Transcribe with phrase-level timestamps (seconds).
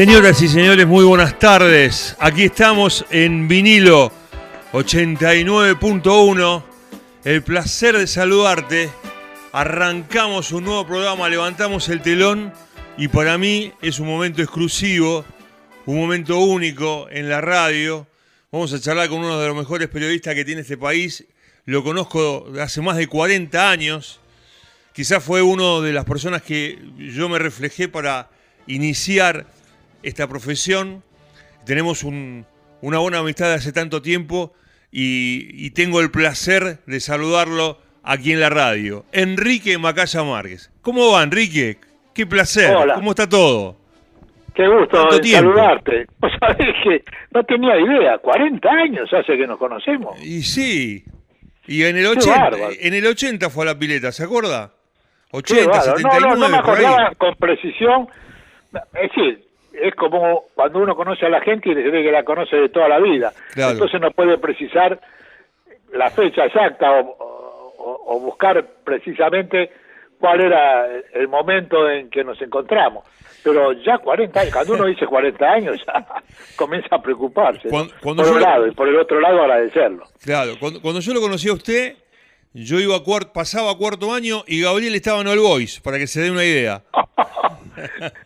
[0.00, 2.16] Señoras y señores, muy buenas tardes.
[2.18, 4.10] Aquí estamos en vinilo
[4.72, 6.64] 89.1.
[7.22, 8.88] El placer de saludarte.
[9.52, 12.50] Arrancamos un nuevo programa, levantamos el telón
[12.96, 15.26] y para mí es un momento exclusivo,
[15.84, 18.06] un momento único en la radio.
[18.50, 21.26] Vamos a charlar con uno de los mejores periodistas que tiene este país.
[21.66, 24.18] Lo conozco hace más de 40 años.
[24.94, 28.30] Quizás fue una de las personas que yo me reflejé para
[28.66, 29.59] iniciar
[30.02, 31.02] esta profesión.
[31.64, 34.52] Tenemos una buena amistad de hace tanto tiempo
[34.90, 39.04] y, tengo el placer de saludarlo aquí en la radio.
[39.12, 40.70] Enrique Macaya Márquez.
[40.82, 41.78] ¿Cómo va, Enrique?
[42.14, 42.74] Qué placer.
[42.74, 42.94] Hola.
[42.94, 43.76] ¿Cómo está todo?
[44.54, 46.06] Qué gusto saludarte.
[46.18, 48.18] Vos sabés que no tenía idea.
[48.18, 50.20] 40 años hace que nos conocemos.
[50.22, 51.04] Y sí.
[51.66, 54.72] Y en el 80, en el 80 fue a la pileta, ¿se acuerda?
[55.30, 58.08] 80, 79, no, no, no me acordaba con precisión.
[58.94, 62.24] Es decir, es como cuando uno conoce a la gente y le cree que la
[62.24, 63.32] conoce de toda la vida.
[63.56, 65.00] Entonces no puede precisar
[65.92, 69.70] la fecha exacta o, buscar precisamente
[70.18, 73.04] cuál era el momento en que nos encontramos.
[73.42, 76.06] Pero ya 40 años, cuando uno dice 40 años, ya
[76.56, 77.68] comienza a preocuparse.
[77.70, 80.04] por un lado y por el otro lado agradecerlo.
[80.22, 81.96] Claro, cuando, cuando yo lo conocí a usted,
[82.52, 85.98] yo iba a cuarto, pasaba a cuarto año y Gabriel estaba en All Boys, para
[85.98, 86.82] que se dé una idea.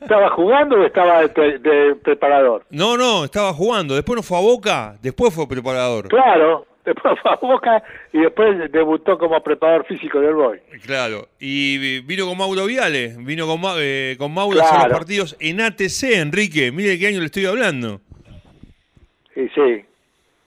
[0.00, 2.64] ¿Estaba jugando o estaba de, preparador?
[2.70, 3.94] No, no, estaba jugando.
[3.94, 6.08] Después no fue a Boca, después fue preparador.
[6.08, 7.82] Claro, después fue a Boca
[8.12, 10.60] y después debutó como preparador físico del Boy.
[10.84, 15.36] Claro, y vino con Mauro Viale, vino con, eh, con Mauro a hacer los partidos
[15.40, 16.72] en ATC, Enrique.
[16.72, 18.00] Mire de qué año le estoy hablando.
[19.36, 19.84] Y sí,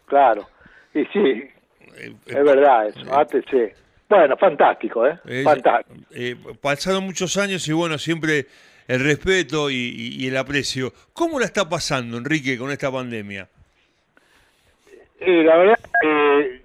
[0.06, 0.47] claro.
[0.94, 1.50] Y sí,
[1.97, 3.75] eh, es verdad eso, ATC.
[4.09, 5.44] Bueno, fantástico, ¿eh?
[5.44, 6.00] fantástico.
[6.12, 8.47] Eh, pasaron muchos años y bueno, siempre
[8.88, 10.92] el respeto y, el aprecio.
[11.14, 13.48] ¿Cómo la está pasando, Enrique, con esta pandemia?
[15.20, 16.62] Eh, la verdad, eh,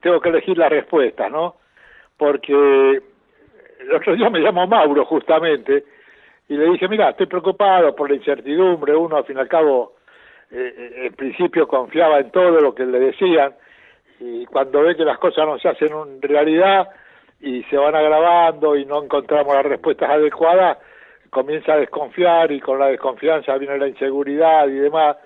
[0.00, 1.56] tengo que elegir la respuesta, ¿no?
[2.16, 5.84] Porque el otro día me llamó Mauro, justamente,
[6.48, 8.94] y le dije, mira, estoy preocupado por la incertidumbre.
[8.94, 9.96] Uno, al fin y al cabo,
[10.50, 13.52] eh, en principio confiaba en todo lo que le decían,
[14.20, 16.88] y cuando ve que las cosas no se hacen en realidad
[17.40, 20.78] y se van agravando y no encontramos las respuestas adecuadas,
[21.30, 25.16] comienza a desconfiar y con la desconfianza viene la inseguridad y demás.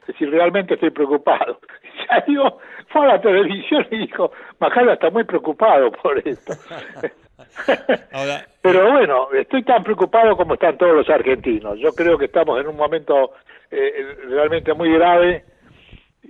[0.00, 1.58] Es decir, realmente estoy preocupado.
[2.10, 6.54] Ya digo, fue a la televisión y dijo, Majala está muy preocupado por esto.
[8.62, 11.78] Pero bueno, estoy tan preocupado como están todos los argentinos.
[11.78, 13.32] Yo creo que estamos en un momento
[13.70, 15.44] eh, realmente muy grave.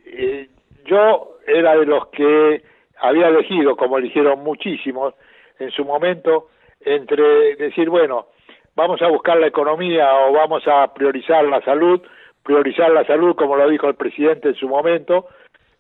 [0.07, 0.49] Eh,
[0.85, 2.63] yo era de los que
[3.01, 5.15] había elegido, como eligieron muchísimos
[5.59, 6.49] en su momento,
[6.81, 8.27] entre decir, bueno,
[8.75, 12.01] vamos a buscar la economía o vamos a priorizar la salud,
[12.43, 15.29] priorizar la salud como lo dijo el presidente en su momento,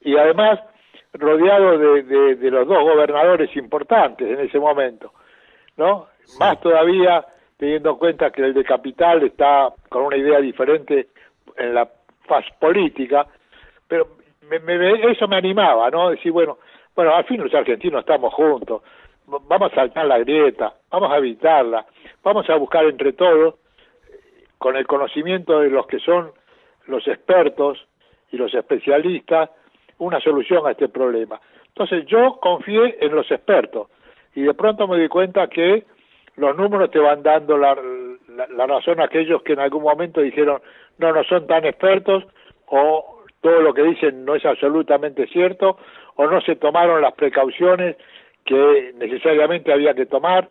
[0.00, 0.60] y además
[1.12, 5.12] rodeado de, de, los dos gobernadores importantes en ese momento,
[5.76, 6.06] ¿no?
[6.38, 7.24] Más todavía
[7.56, 11.08] teniendo en cuenta que el de Capital está con una idea diferente
[11.56, 11.88] en la
[12.26, 13.26] faz política,
[13.88, 14.08] pero
[14.48, 16.10] me, eso me animaba, ¿no?
[16.10, 16.58] Decir, bueno,
[16.94, 18.82] bueno, al fin los argentinos estamos juntos,
[19.26, 21.86] vamos a saltar la grieta, vamos a evitarla,
[22.22, 23.54] vamos a buscar entre todos,
[24.58, 26.32] con el conocimiento de los que son
[26.86, 27.86] los expertos
[28.30, 29.50] y los especialistas,
[29.98, 31.40] una solución a este problema.
[31.68, 33.88] Entonces yo confié en los expertos
[34.34, 35.84] y de pronto me di cuenta que
[36.36, 37.76] los números te van dando la,
[38.50, 40.60] la razón a aquellos que en algún momento dijeron
[40.98, 42.24] no, no son tan expertos
[42.66, 45.78] o todo lo que dicen no es absolutamente cierto
[46.16, 47.96] o no se tomaron las precauciones
[48.44, 50.48] que necesariamente había que tomar.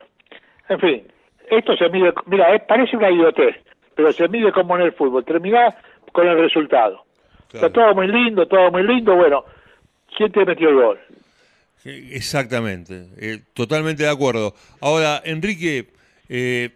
[0.67, 1.07] En fin,
[1.49, 3.55] esto se mide, mira, parece una idiotez,
[3.95, 5.75] pero se mide como en el fútbol, termina
[6.11, 7.05] con el resultado.
[7.51, 9.43] Está todo muy lindo, todo muy lindo, bueno,
[10.15, 10.99] ¿quién te metió el gol?
[11.83, 14.53] Exactamente, eh, totalmente de acuerdo.
[14.81, 15.87] Ahora, Enrique,
[16.27, 16.69] eh,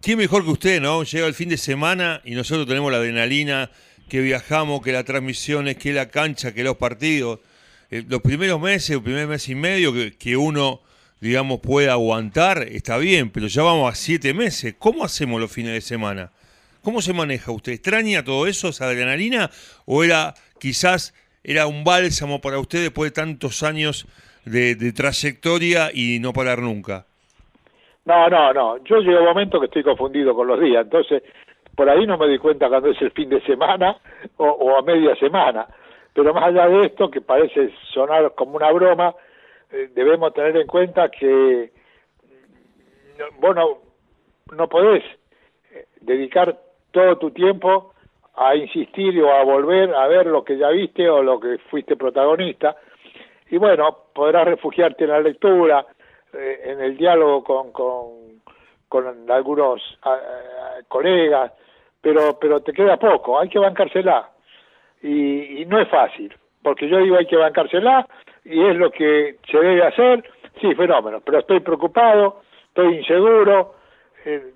[0.00, 1.04] ¿quién mejor que usted, no?
[1.04, 3.70] Llega el fin de semana y nosotros tenemos la adrenalina,
[4.08, 7.40] que viajamos, que la transmisión es que la cancha, que los partidos.
[7.90, 10.80] Eh, los primeros meses, el primer mes y medio que, uno,
[11.20, 14.74] digamos, pueda aguantar, está bien, pero ya vamos a siete meses.
[14.78, 16.30] ¿Cómo hacemos los fines de semana?
[16.82, 17.72] ¿Cómo se maneja usted?
[17.72, 19.50] ¿Extraña todo eso, esa adrenalina?
[19.84, 24.06] ¿O era quizás era un bálsamo para usted después de tantos años
[24.44, 27.06] de, trayectoria y no parar nunca?
[28.04, 28.84] No, no, no.
[28.84, 30.84] Yo llego a un momento que estoy confundido con los días.
[30.84, 31.22] Entonces,
[31.74, 33.96] por ahí no me di cuenta cuando es el fin de semana
[34.36, 35.66] o, a media semana.
[36.14, 39.14] Pero más allá de esto, que parece sonar como una broma,
[39.70, 41.70] eh, debemos tener en cuenta que
[43.38, 43.78] bueno,
[44.52, 45.04] no podés
[45.72, 46.56] eh, dedicar
[46.90, 47.92] todo tu tiempo
[48.34, 51.96] a insistir o a volver a ver lo que ya viste o lo que fuiste
[51.96, 52.76] protagonista.
[53.50, 55.84] Y bueno, podrás refugiarte en la lectura,
[56.32, 58.42] eh, en el diálogo con, con,
[58.88, 59.82] con algunos
[60.86, 61.52] colegas,
[62.00, 64.30] pero, pero te queda poco, hay que bancársela.
[65.02, 68.06] Y, y no es fácil, porque yo digo hay que bancársela
[68.50, 70.24] y es lo que se debe hacer,
[70.60, 73.74] sí, fenómeno, pero estoy preocupado, estoy inseguro,
[74.24, 74.52] eh,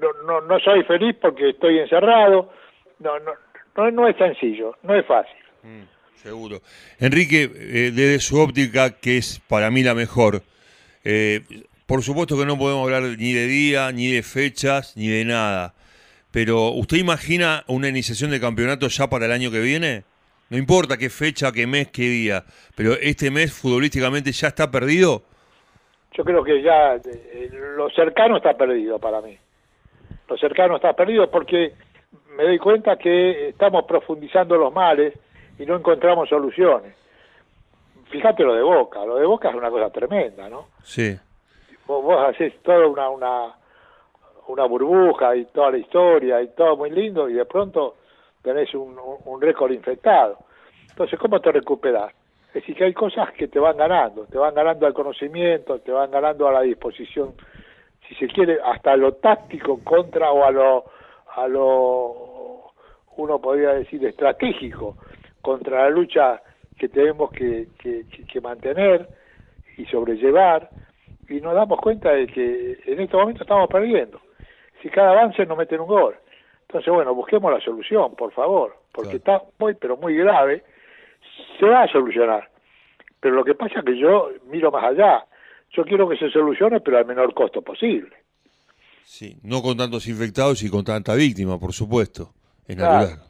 [0.00, 2.52] no, no, no soy feliz porque estoy encerrado,
[2.98, 3.32] no, no,
[3.76, 5.36] no, no es sencillo, no es fácil.
[5.62, 5.82] Mm,
[6.16, 6.60] seguro.
[6.98, 10.42] Enrique, eh, desde su óptica, que es para mí la mejor,
[11.02, 11.40] eh,
[11.86, 15.74] por supuesto que no podemos hablar ni de día, ni de fechas, ni de nada.
[16.30, 20.04] Pero, ¿usted imagina una iniciación de campeonato ya para el año que viene?
[20.50, 22.44] No importa qué fecha, qué mes, qué día,
[22.74, 25.22] pero este mes futbolísticamente ya está perdido.
[26.12, 29.38] Yo creo que ya eh, lo cercano está perdido para mí.
[30.28, 31.72] Lo cercano está perdido porque
[32.36, 35.14] me doy cuenta que estamos profundizando los males
[35.56, 36.96] y no encontramos soluciones.
[38.10, 40.66] Fíjate lo de Boca, lo de Boca es una cosa tremenda, ¿no?
[40.82, 41.16] Sí.
[41.86, 43.54] Vos, vos haces toda una, una,
[44.48, 47.94] una burbuja y toda la historia y todo muy lindo y de pronto
[48.42, 48.96] tenés un,
[49.40, 50.38] récord infectado.
[50.88, 52.12] Entonces, ¿cómo te recuperas?
[52.48, 55.92] Es decir, que hay cosas que te van ganando, te van ganando al conocimiento, te
[55.92, 57.34] van ganando a la disposición,
[58.08, 60.84] si se quiere, hasta lo táctico contra o a lo,
[61.36, 62.72] a lo,
[63.16, 64.96] uno podría decir, estratégico
[65.40, 66.42] contra la lucha
[66.76, 69.06] que tenemos que, que, que mantener
[69.76, 70.68] y sobrellevar,
[71.28, 74.20] y nos damos cuenta de que en este momento estamos perdiendo.
[74.82, 76.16] Si cada avance nos meten un gol.
[76.70, 80.62] Entonces, bueno, busquemos la solución, por favor, porque está muy, pero muy grave.
[81.58, 82.48] Se va a solucionar.
[83.18, 85.26] Pero lo que pasa es que yo miro más allá.
[85.72, 88.16] Yo quiero que se solucione, pero al menor costo posible.
[89.02, 92.34] Sí, no con tantos infectados y con tanta víctima, por supuesto.
[92.68, 93.20] Es natural.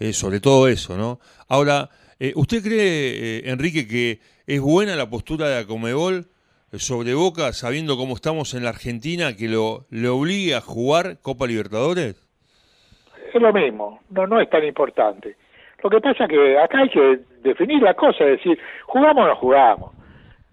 [0.00, 1.20] Eh, sobre todo eso, ¿no?
[1.46, 4.18] Ahora, eh, ¿usted cree, eh, Enrique, que
[4.48, 6.26] es buena la postura de Acomebol
[6.78, 11.46] sobre Boca, sabiendo cómo estamos en la Argentina, que lo le obligue a jugar Copa
[11.46, 12.16] Libertadores?
[13.32, 15.36] Es lo mismo, no, no es tan importante.
[15.82, 19.28] Lo que pasa es que acá hay que definir la cosa, es decir, jugamos o
[19.28, 19.92] no jugamos.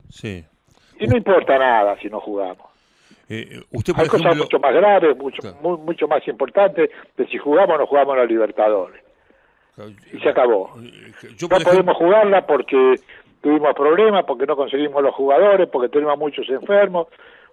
[0.09, 0.43] Sí.
[0.99, 2.65] Y no importa nada si no jugamos.
[3.29, 7.79] Eh, usted, hay cosas mucho más graves, mucho, mucho más importantes de si jugamos o
[7.79, 9.03] no jugamos a los Libertadores.
[10.11, 10.73] Y se acabó.
[10.81, 12.95] Eh, no podemos jugarla porque
[13.47, 17.07] tuvimos problemas porque no conseguimos los jugadores, porque tenemos muchos enfermos,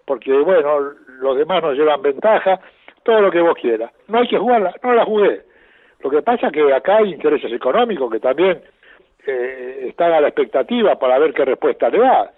[0.05, 2.59] porque, bueno, los demás nos llevan ventaja,
[3.05, 3.93] todo lo que vos quieras.
[4.09, 5.43] No hay que jugarla, no la jugué.
[6.01, 8.61] Lo que pasa es que acá hay intereses económicos que también
[9.25, 12.33] eh, están a la expectativa para ver qué respuesta le da.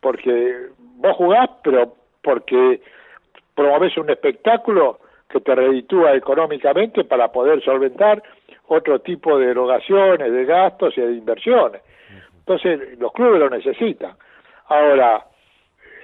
[0.00, 2.80] Porque vos jugás, pero porque
[3.56, 8.22] promovés un espectáculo que te reditúa económicamente para poder solventar
[8.68, 11.82] otro tipo de erogaciones, de gastos y de inversiones.
[12.46, 14.12] Entonces, los clubes lo necesitan.
[14.68, 15.24] Ahora,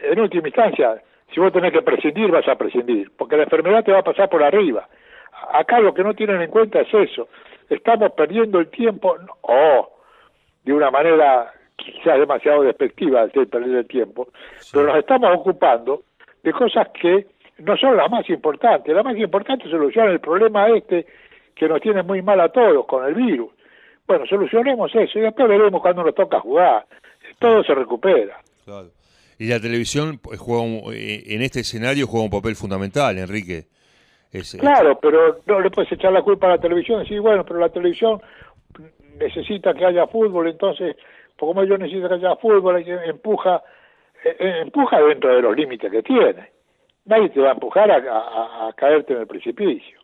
[0.02, 3.92] en última instancia, si vos tenés que prescindir, vas a prescindir, porque la enfermedad te
[3.92, 4.88] va a pasar por arriba.
[5.52, 7.28] Acá lo que no tienen en cuenta es eso.
[7.68, 9.90] Estamos perdiendo el tiempo, o
[10.64, 14.28] de una manera quizás demasiado despectiva, de perder el tiempo,
[14.72, 16.02] pero nos estamos ocupando
[16.42, 17.26] de cosas que
[17.58, 18.94] no son las más importantes.
[18.94, 21.06] La más importante es solucionar el problema este
[21.54, 23.50] que nos tiene muy mal a todos con el virus.
[24.10, 26.84] Bueno, solucionemos eso y después veremos cuando nos toca jugar.
[27.38, 28.40] Todo se recupera.
[28.64, 28.88] Claro.
[29.38, 33.66] Y la televisión pues, juega eh, en este escenario juega un papel fundamental, Enrique.
[34.58, 37.60] claro, pero no le puedes echar la culpa a la televisión y decir, bueno, pero
[37.60, 38.20] la televisión
[39.16, 40.96] necesita que haya fútbol, entonces,
[41.38, 43.62] como yo necesito que haya fútbol, empuja,
[44.24, 46.50] eh, eh, empuja dentro de los límites que tiene.
[47.04, 50.00] Nadie te va a empujar a caerte en el precipicio.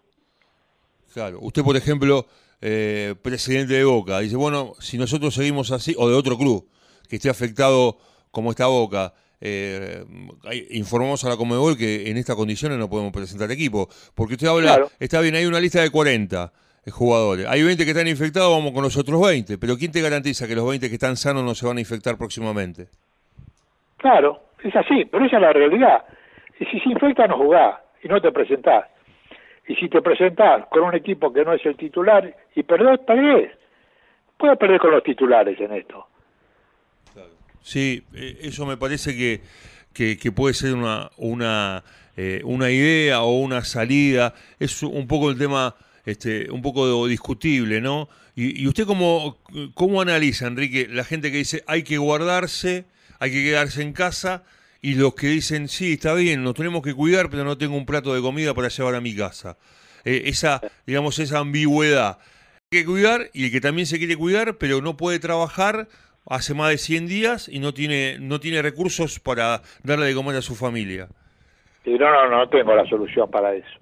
[1.13, 2.25] Claro, usted, por ejemplo,
[2.61, 4.21] eh, presidente de Boca.
[4.21, 6.69] Dice, bueno, si nosotros seguimos así, o de otro club
[7.09, 7.99] que esté afectado
[8.31, 10.05] como está Boca, eh,
[10.71, 13.89] informamos a la Comebol que en estas condiciones no podemos presentar equipo.
[14.15, 16.53] Porque usted habla, está bien, hay una lista de 40
[16.85, 17.47] eh, jugadores.
[17.47, 19.59] Hay 20 que están infectados, vamos con los otros 20.
[19.59, 22.17] Pero ¿quién te garantiza que los 20 que están sanos no se van a infectar
[22.17, 22.87] próximamente?
[23.99, 26.05] Claro, es así, pero esa es la realidad.
[26.59, 28.87] Y si se infecta, no jugás y no te presentás.
[29.69, 33.51] Y si te presentás con un equipo que no es el titular y perdés, perdés.
[34.37, 36.07] Puedes perder con los titulares en esto.
[37.63, 39.41] Sí, eh, eso me parece que,
[39.93, 41.83] que, puede ser una, una,
[42.17, 44.35] eh, una idea o una salida.
[44.61, 48.09] Es un poco el tema, este, un poco discutible, ¿no?
[48.37, 49.39] Y, y usted cómo,
[49.75, 52.85] cómo analiza, Enrique, la gente que dice hay que guardarse,
[53.19, 54.45] hay que quedarse en casa
[54.83, 57.87] y los que dicen, sí, está bien, nos tenemos que cuidar, pero no tengo un
[57.87, 59.57] plato de comida para llevar a mi casa.
[60.05, 62.19] eh, esa, digamos, esa ambigüedad.
[62.71, 65.89] Hay que cuidar y el que también se quiere cuidar, pero no puede trabajar
[66.29, 70.37] hace más de 100 días y no tiene, no tiene recursos para darle de comer
[70.37, 71.09] a su familia.
[71.85, 73.79] Y no, no, no tengo la solución para eso.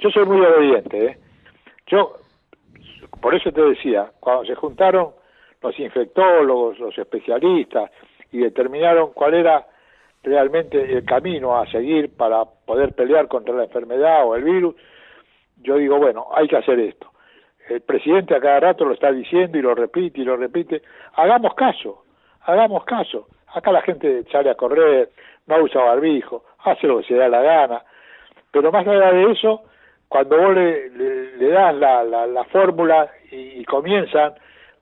[0.00, 1.18] Yo soy muy obediente, ¿eh?
[1.88, 2.16] Yo,
[3.20, 5.10] por eso te decía, cuando se juntaron
[5.62, 7.90] los infectólogos, los especialistas,
[8.32, 9.66] y determinaron cuál era
[10.22, 14.74] realmente el camino a seguir para poder pelear contra la enfermedad o el virus,
[15.62, 17.10] yo digo, bueno, hay que hacer esto.
[17.68, 20.82] El presidente a cada rato lo está diciendo y lo repite y lo repite.
[21.14, 22.04] Hagamos caso,
[22.42, 23.28] hagamos caso.
[23.54, 25.10] Acá la gente sale a correr,
[25.46, 27.82] no usa barbijo, hace lo que se da la gana.
[28.50, 29.62] Pero más allá de eso,
[30.08, 34.34] cuando vos le, das la, la, fórmula y, y, comienzan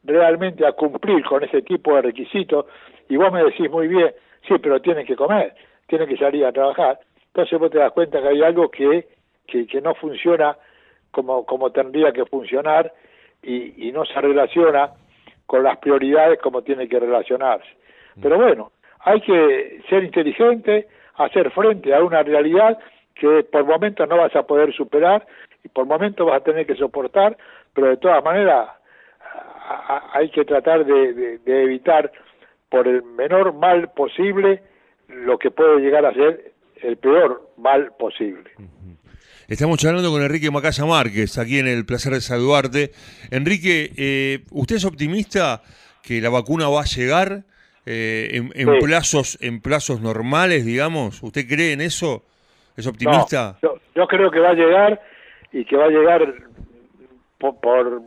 [0.04, 2.66] realmente a cumplir con ese tipo de requisitos,
[3.10, 4.12] y vos me decís muy bien,
[4.48, 5.54] sí, pero tienen que comer,
[5.86, 9.06] tienen que salir a trabajar, entonces vos te das cuenta que hay algo que,
[9.46, 10.56] que, que no funciona
[11.10, 12.92] como, como tendría que funcionar
[13.42, 14.90] y, y no se relaciona
[15.46, 17.68] con las prioridades como tiene que relacionarse.
[18.20, 22.78] Pero bueno, hay que ser inteligente, hacer frente a una realidad
[23.14, 25.26] que por momentos no vas a poder superar
[25.64, 27.36] y por momentos vas a tener que soportar,
[27.72, 28.68] pero de todas maneras
[30.12, 32.10] hay que tratar de, evitar
[32.68, 34.62] por el menor mal posible
[35.08, 38.50] lo que puede llegar a ser el peor mal posible.
[39.48, 42.90] Estamos charlando con Enrique Macaya Márquez, aquí en el placer de saludarte.
[43.30, 45.62] Enrique, eh, ¿usted es optimista
[46.02, 47.44] que la vacuna va a llegar
[47.86, 51.22] eh, en, plazos en plazos normales, digamos?
[51.22, 52.24] ¿Usted cree en eso?
[52.76, 53.56] ¿Es optimista?
[53.62, 55.00] yo, creo que va a llegar
[55.50, 56.34] y que va a llegar
[57.38, 58.02] por,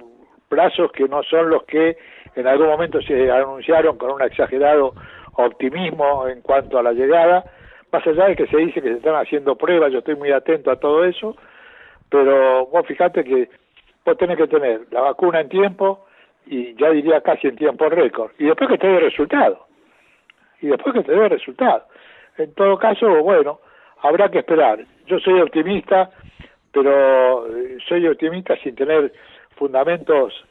[0.47, 1.97] plazos que no son los que
[2.35, 4.93] en algún momento se anunciaron con un exagerado
[5.33, 7.43] optimismo en cuanto a la llegada,
[7.91, 10.71] más allá de que se dice que se están haciendo pruebas, yo estoy muy atento
[10.71, 11.35] a todo eso,
[12.09, 13.49] pero vos fíjate que
[14.05, 16.05] vos tenés que tener la vacuna en tiempo
[16.45, 19.67] y ya diría casi en tiempo récord, y después que te dé resultado,
[20.61, 21.85] y después que te dé resultado.
[22.37, 23.59] En todo caso, bueno,
[24.01, 24.79] habrá que esperar.
[25.05, 26.09] Yo soy optimista,
[26.71, 29.11] pero eh, soy optimista sin tener
[29.55, 30.45] fundamentos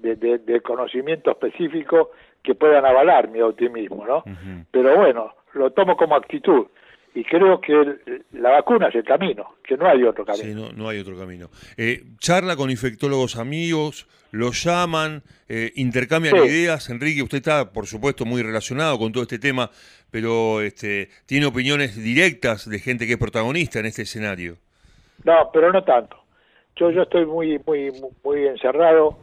[0.00, 2.10] de, conocimiento específico
[2.42, 4.24] que puedan avalar mi optimismo, ¿no?
[4.70, 6.66] Pero bueno, lo tomo como actitud
[7.14, 7.74] y creo que
[8.32, 10.44] la vacuna es el camino, que no hay otro camino.
[10.44, 11.48] Sí, no, no hay otro camino.
[11.76, 16.90] Eh, charla con infectólogos amigos, los llaman, eh, intercambian ideas.
[16.90, 19.70] Enrique, usted está, por supuesto, muy relacionado con todo este tema,
[20.10, 24.56] pero este, tiene opiniones directas de gente que es protagonista en este escenario.
[25.24, 26.16] No, pero no tanto.
[26.76, 27.90] Yo, yo estoy muy, muy,
[28.22, 29.18] muy encerrado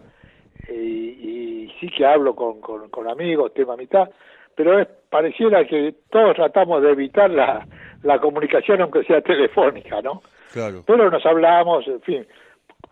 [0.69, 4.09] y, sí que hablo con, con, con amigos, tema mitad,
[4.55, 7.67] pero es, pareciera que todos tratamos de evitar la,
[8.03, 10.21] la comunicación aunque sea telefónica, ¿no?
[10.53, 10.83] Claro.
[10.87, 12.25] Pero nos hablamos, en fin,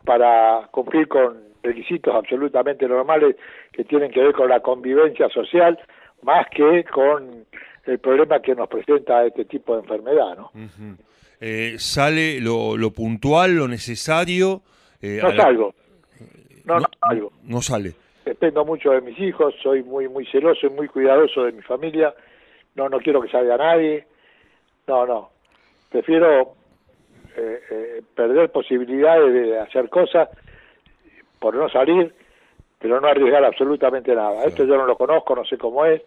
[0.04, 3.38] para cumplir con requisitos absolutamente normales
[3.72, 5.80] que tienen que ver con la convivencia social,
[6.22, 7.46] más que con
[7.86, 10.52] el problema que nos presenta este tipo de enfermedad, ¿no?
[11.40, 14.62] eh, ¿Sale lo, lo, puntual, lo necesario?
[15.02, 15.74] Eh, no salgo.
[16.66, 17.32] No, no, salgo.
[17.44, 17.94] No sale.
[18.26, 22.14] Dependo mucho de mis hijos, soy muy muy celoso y muy cuidadoso de mi familia.
[22.76, 24.06] No, no quiero que salga nadie.
[24.88, 25.30] No, no.
[25.90, 26.56] Prefiero
[27.36, 30.30] eh, eh, perder posibilidades de hacer cosas
[31.40, 32.14] por no salir,
[32.80, 34.46] pero no arriesgar absolutamente nada.
[34.46, 36.02] Esto yo no lo conozco, no sé cómo es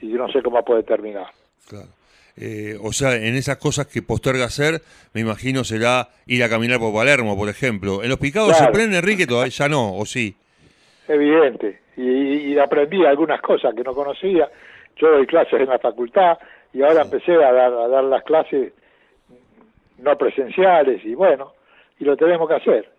[0.00, 1.26] y no sé cómo puede terminar.
[1.68, 1.88] Claro.
[2.38, 4.82] Eh, o sea, en esas cosas que posterga hacer,
[5.14, 8.02] me imagino será ir a caminar por Palermo, por ejemplo.
[8.02, 9.26] ¿En los picados se prende, Enrique?
[9.26, 10.36] Todavía ya no, ¿o sí?
[11.08, 11.80] Evidente.
[11.96, 14.48] Y, aprendí algunas cosas que no conocía.
[14.96, 16.38] Yo doy clases en la facultad
[16.72, 18.72] y ahora empecé a dar, a dar las clases
[19.98, 21.52] no presenciales y bueno,
[21.98, 22.90] y lo tenemos que hacer.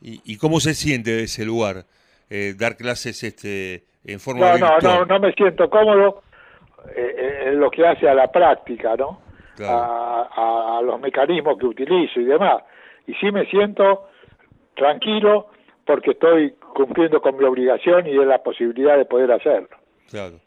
[0.00, 1.84] ¿Y, cómo se siente de ese lugar?
[2.30, 6.22] Eh, dar clases este en forma no, No, no, no me siento cómodo
[6.96, 9.20] en lo que hace a la práctica, ¿no?
[9.60, 12.62] A, los mecanismos que utilizo y demás.
[13.06, 14.08] Y sí me siento
[14.76, 15.48] tranquilo
[15.84, 19.76] porque estoy cumpliendo con mi obligación y de la posibilidad de poder hacerlo.
[20.08, 20.40] Claro.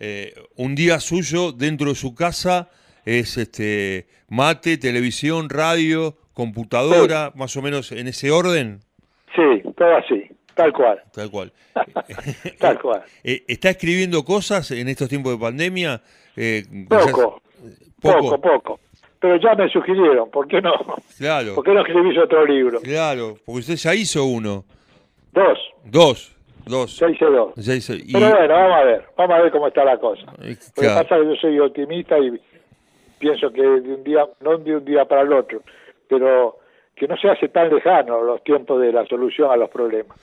[0.00, 2.70] Eh, un día suyo dentro de su casa
[3.04, 8.80] es este mate, televisión, radio, computadora, más o menos en ese orden.
[9.34, 10.33] Sí, todo así.
[10.54, 11.02] Tal cual.
[11.12, 11.52] Tal cual.
[12.58, 13.02] Tal cual.
[13.22, 16.00] Eh, ¿Está escribiendo cosas en estos tiempos de pandemia?
[16.36, 17.42] Eh, poco,
[18.00, 18.80] poco, poco,
[19.20, 20.72] Pero ya me sugirieron, ¿por qué no?
[21.18, 21.54] Claro.
[21.54, 22.80] ¿Por qué no escribís otro libro?
[22.80, 24.64] Claro, porque usted ya hizo uno.
[25.32, 25.58] Dos.
[25.84, 26.34] Dos.
[26.66, 26.98] Dos.
[26.98, 27.52] Ya hice dos.
[27.56, 30.32] Pero bueno, vamos a ver, vamos a ver cómo está la cosa.
[30.42, 32.40] Eh, Lo que pasa es que yo soy optimista y
[33.18, 35.62] pienso que de un día, no de un día para el otro,
[36.08, 36.58] pero
[36.96, 40.16] que no se hace tan lejano los tiempos de la solución a los problemas.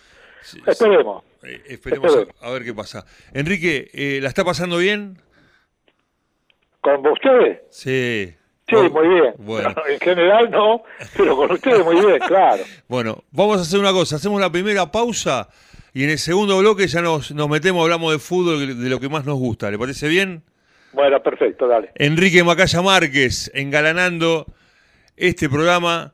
[0.68, 1.24] Esperemos.
[1.44, 3.06] Eh, esperemos, A, ver qué pasa.
[3.34, 5.18] Enrique, eh, ¿la está pasando bien?
[6.82, 7.60] ¿Con ustedes?
[7.70, 8.34] Sí.
[8.68, 9.34] Sí, muy bien.
[9.38, 9.76] Bueno.
[9.90, 10.84] en general no,
[11.18, 12.64] pero con ustedes muy bien, claro.
[12.88, 15.50] Bueno, vamos a hacer una cosa, hacemos la primera pausa
[15.94, 19.10] y en el segundo bloque ya nos, nos metemos, hablamos de fútbol, de lo que
[19.10, 19.70] más nos gusta.
[19.70, 20.44] ¿Le parece bien?
[20.94, 21.92] Bueno, perfecto, dale.
[21.96, 24.46] Enrique Macaya Márquez, engalanando
[25.18, 26.14] este programa.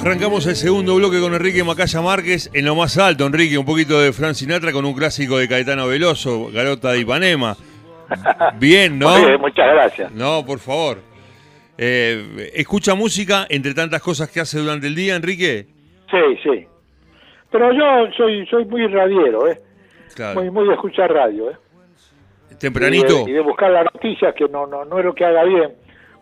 [0.00, 4.00] Arrancamos el segundo bloque con Enrique Macaya Márquez en lo más alto, Enrique, un poquito
[4.00, 7.56] de Fran Sinatra con un clásico de Caetano Veloso, Garota de Ipanema.
[8.60, 9.10] Bien, ¿no?
[9.40, 10.12] muchas gracias.
[10.12, 10.98] No, por favor.
[11.76, 15.66] Eh, ¿Escucha música entre tantas cosas que hace durante el día, Enrique?
[16.08, 16.66] Sí, sí.
[17.50, 19.60] Pero yo soy soy muy radiero, ¿eh?
[20.34, 21.56] Muy, muy de escuchar radio, ¿eh?
[22.58, 23.28] Tempranito.
[23.28, 25.72] Y de, buscar las noticias, que no, no, no es lo que haga bien,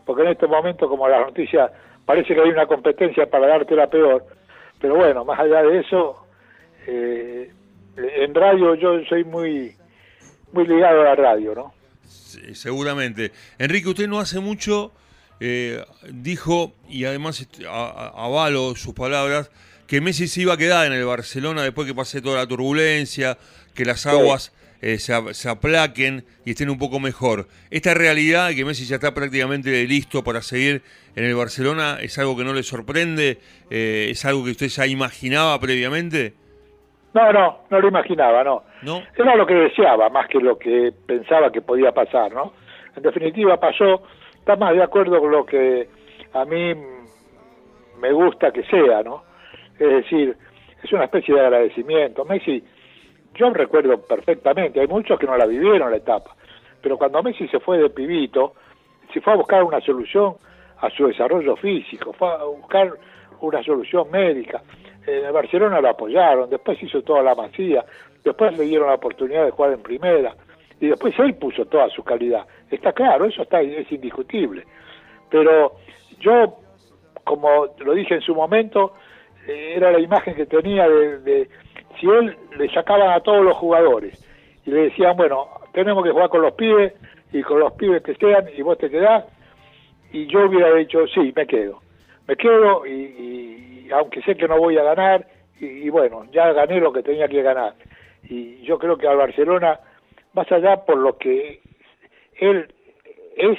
[0.04, 1.70] porque en este momento, como las noticias,
[2.04, 4.24] parece que hay una competencia para darte la peor.
[4.80, 6.26] Pero bueno, más allá de eso,
[6.86, 7.50] eh,
[7.96, 9.74] en radio yo soy muy,
[10.52, 11.74] muy ligado a la radio, ¿no?
[12.52, 13.30] seguramente.
[13.58, 14.92] Enrique, usted no hace mucho
[15.40, 19.50] eh, dijo, y además este, avalo sus palabras,
[19.86, 23.36] que Messi se iba a quedar en el Barcelona después que pase toda la turbulencia,
[23.74, 24.52] que las aguas
[24.86, 27.46] eh, se, aplaquen y estén un poco mejor.
[27.70, 30.82] Esta realidad que Messi ya está prácticamente listo para seguir
[31.16, 33.38] en el Barcelona es algo que no le sorprende,
[33.70, 36.34] eh, es algo que usted ya imaginaba previamente.
[37.14, 38.64] No, no, no lo imaginaba, no.
[38.82, 39.00] ¿No?
[39.16, 42.52] Era lo que deseaba más que lo que pensaba que podía pasar, ¿no?
[42.94, 44.02] En definitiva pasó,
[44.38, 45.88] está más de acuerdo con lo que
[46.34, 46.74] a mí
[48.00, 49.22] me gusta que sea, ¿no?
[49.78, 50.36] Es decir,
[50.82, 52.26] es una especie de agradecimiento.
[52.26, 52.62] Messi
[53.34, 56.34] yo recuerdo perfectamente, hay muchos que no la vivieron la etapa,
[56.80, 58.54] pero cuando Messi se fue de pibito,
[59.12, 60.34] se fue a buscar una solución
[60.78, 62.92] a su desarrollo físico, fue a buscar
[63.40, 64.62] una solución médica.
[65.06, 67.84] En el Barcelona lo apoyaron, después hizo toda la masía,
[68.24, 70.34] después le dieron la oportunidad de jugar en primera,
[70.80, 72.46] y después él puso toda su calidad.
[72.70, 74.64] Está claro, eso está es indiscutible.
[75.30, 75.76] Pero
[76.20, 76.58] yo,
[77.24, 78.94] como lo dije en su momento,
[79.46, 81.48] eh, era la imagen que tenía de,
[82.00, 84.22] si él le sacaban a todos los jugadores
[84.64, 86.92] y le decían, bueno, tenemos que jugar con los pibes
[87.32, 89.24] y con los pibes que sean y vos te quedás,
[90.12, 91.80] y yo hubiera dicho, sí, me quedo,
[92.28, 95.26] me quedo y, aunque sé que no voy a ganar,
[95.60, 97.74] y, bueno, ya gané lo que tenía que ganar.
[98.28, 99.78] Y yo creo que al Barcelona,
[100.32, 101.60] más allá por lo que
[102.38, 102.66] él
[103.36, 103.58] es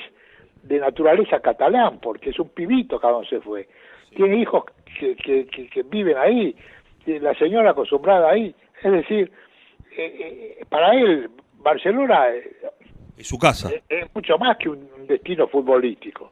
[0.64, 3.68] de naturaleza catalán, porque es un pibito cada uno se fue,
[4.16, 4.64] tiene hijos
[5.00, 6.56] que, que, que viven ahí,
[7.06, 8.54] la señora acostumbrada ahí.
[8.84, 9.32] Es decir,
[9.98, 12.52] eh, eh, para él, Barcelona eh,
[13.18, 13.70] es su casa.
[13.90, 16.32] Es, mucho más que un, destino futbolístico.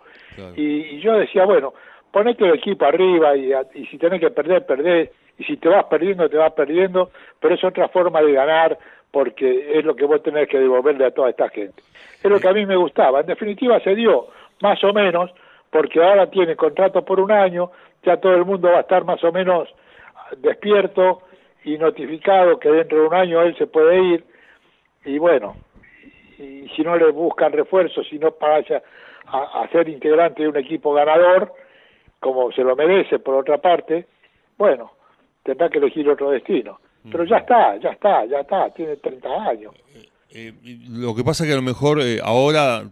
[0.55, 1.75] Y, yo decía, bueno,
[2.11, 5.11] ponete el equipo arriba y, y si tenés que perder, perdés.
[5.37, 8.77] Y si te vas perdiendo, te vas perdiendo, pero es otra forma de ganar
[9.11, 11.83] porque es lo que vos tenés que devolverle a toda esta gente.
[12.23, 13.19] Es lo que a mí me gustaba.
[13.19, 14.27] En definitiva se dio,
[14.59, 15.29] más o menos,
[15.69, 17.71] porque ahora tiene contrato por un año,
[18.03, 19.69] ya todo el mundo va a estar más o menos
[20.37, 21.23] despierto
[21.63, 24.25] y notificado que dentro de un año él se puede ir
[25.05, 25.55] y bueno,
[26.37, 28.81] y si no le buscan refuerzos, si no pasa
[29.27, 31.53] a, ser integrante de un equipo ganador,
[32.19, 34.07] como se lo merece por otra parte,
[34.57, 34.91] bueno,
[35.43, 36.79] tendrá que elegir otro destino.
[37.11, 39.73] Pero ya está, ya está, ya está, tiene 30 años.
[39.93, 40.53] Eh, eh,
[40.87, 42.83] lo que pasa que a lo mejor eh, ahora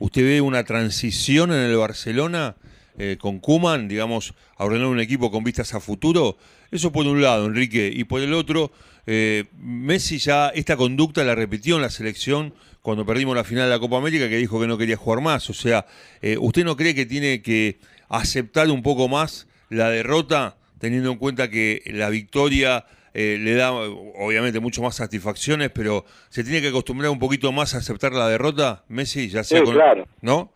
[0.00, 2.56] usted ve una transición en el Barcelona
[2.98, 6.36] eh, con Kuman, digamos, a ordenar un equipo con vistas a futuro.
[6.70, 7.90] Eso por un lado, Enrique.
[7.94, 8.72] Y por el otro,
[9.06, 13.70] eh, Messi ya esta conducta la repitió en la selección cuando perdimos la final de
[13.70, 15.48] la Copa América, que dijo que no quería jugar más.
[15.48, 15.86] O sea,
[16.22, 21.18] eh, ¿usted no cree que tiene que aceptar un poco más la derrota, teniendo en
[21.18, 22.84] cuenta que la victoria
[23.14, 27.74] eh, le da, obviamente, mucho más satisfacciones, pero se tiene que acostumbrar un poquito más
[27.74, 29.74] a aceptar la derrota, Messi, ya sea Sí, con...
[29.74, 30.06] claro.
[30.20, 30.52] ¿No?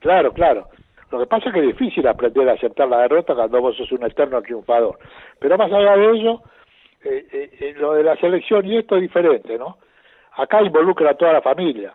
[0.00, 0.68] Claro, claro.
[1.12, 3.92] Lo que pasa es que es difícil aprender a aceptar la derrota cuando vos sos
[3.92, 4.98] un eterno triunfador.
[5.38, 6.40] Pero más allá de ello,
[7.04, 9.76] eh, eh, eh, lo de la selección y esto es diferente, ¿no?
[10.36, 11.92] Acá involucra a toda la familia,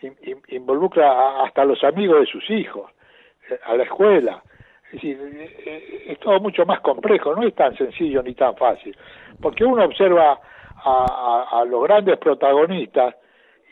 [0.00, 2.90] in- in- involucra a- hasta a los amigos de sus hijos,
[3.64, 4.42] a la escuela.
[4.86, 5.18] Es decir,
[6.06, 8.96] es todo mucho más complejo, no es tan sencillo ni tan fácil.
[9.42, 10.40] Porque uno observa
[10.82, 13.14] a los grandes protagonistas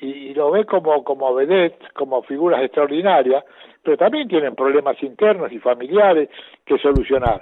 [0.01, 3.45] y, y lo ve como, como vedettes, como figuras extraordinarias,
[3.87, 6.29] pero también tienen problemas internos y familiares
[6.64, 7.40] que solucionar.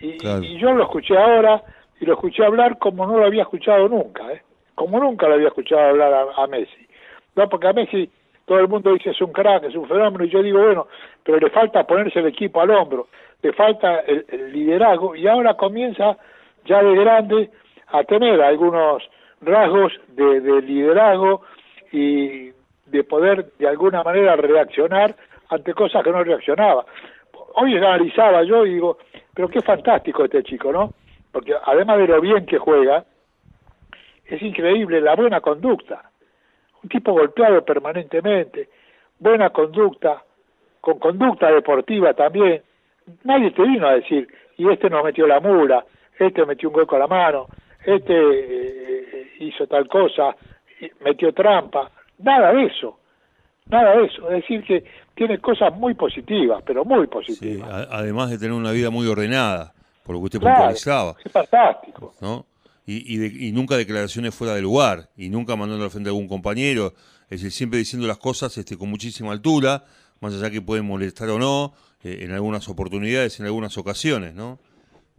[0.00, 0.42] Y, Claro.
[0.42, 1.62] y yo lo escuché ahora
[2.00, 4.40] y lo escuché hablar como no lo había escuchado nunca, ¿eh?
[4.74, 6.88] como nunca lo había escuchado hablar a, a Messi.
[7.36, 8.08] No, porque a Messi
[8.46, 10.86] todo el mundo dice es un crack, es un fenómeno, y yo digo, bueno,
[11.22, 13.08] pero le falta ponerse el equipo al hombro,
[13.42, 16.16] le falta el, el liderazgo, y ahora comienza
[16.64, 17.50] ya de grande
[17.88, 19.02] a tener algunos
[19.42, 21.42] rasgos de, de liderazgo
[21.92, 22.52] y
[22.86, 25.14] de poder de alguna manera reaccionar
[25.48, 26.84] ante cosas que no reaccionaba.
[27.56, 28.98] Hoy analizaba yo y digo,
[29.32, 30.92] pero qué fantástico este chico, ¿no?
[31.32, 33.04] Porque además de lo bien que juega,
[34.26, 36.10] es increíble la buena conducta.
[36.82, 38.68] Un tipo golpeado permanentemente,
[39.18, 40.22] buena conducta,
[40.80, 42.62] con conducta deportiva también.
[43.24, 45.84] Nadie te vino a decir, y este no metió la mula,
[46.18, 47.46] este metió un gol con la mano,
[47.84, 50.34] este eh, hizo tal cosa,
[51.00, 51.90] metió trampa.
[52.18, 52.98] Nada de eso.
[53.70, 54.28] Nada de eso.
[54.30, 57.68] Es decir, que tiene cosas muy positivas, pero muy positivas.
[57.70, 59.72] a- además de tener una vida muy ordenada,
[60.04, 62.14] por lo que usted Claro, puntualizaba, es fantástico.
[62.20, 62.46] ¿no?
[62.86, 66.12] Y, y, de- y nunca declaraciones fuera de lugar, y nunca mandando al frente a
[66.12, 66.92] algún compañero,
[67.24, 69.84] es decir, siempre diciendo las cosas este, con muchísima altura,
[70.20, 71.72] más allá que pueden molestar o no,
[72.02, 74.58] eh, en algunas oportunidades, en algunas ocasiones, ¿no?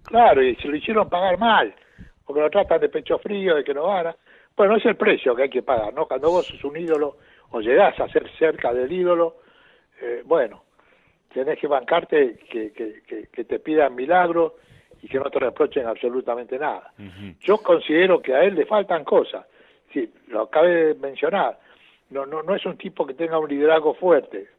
[0.03, 1.73] Claro, y se lo hicieron pagar mal,
[2.25, 4.15] porque lo tratan de pecho frío, de que no gana.
[4.55, 6.05] Bueno, es el precio que hay que pagar, ¿no?
[6.08, 7.17] Cuando vos sos un ídolo
[7.56, 9.38] o llegás a ser cerca del ídolo,
[10.02, 10.63] eh, bueno,
[11.34, 14.52] tenés que bancarte que, que, que, que te pidan milagros
[15.02, 16.91] y que no te reprochen absolutamente nada.
[17.39, 19.46] Yo considero que a él le faltan cosas.
[19.94, 21.58] Sí, lo acabé de mencionar.
[22.10, 24.50] No, no, no es un tipo que tenga un liderazgo fuerte.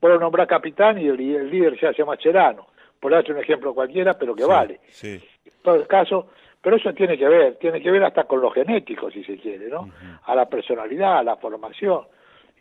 [0.00, 2.68] Vos lo nombrás capitán y el, el líder se hace Mascherano.
[2.98, 5.22] Por darte un ejemplo cualquiera, pero que vale Sí,
[5.62, 6.30] todo el caso,
[6.62, 9.68] pero eso tiene que ver, tiene que ver hasta con lo genético, si se quiere,
[9.68, 9.90] ¿no?
[10.24, 12.06] A la personalidad, a la formación.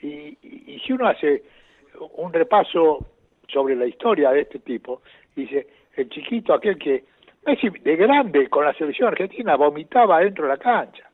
[0.02, 0.08] Y,
[0.42, 1.44] y- y si uno hace
[2.16, 3.06] un repaso
[3.48, 5.02] sobre la historia de este tipo,
[5.36, 7.06] dice, el chiquito aquel que,
[7.46, 11.10] Messi de grande con la selección argentina vomitaba dentro de la cancha.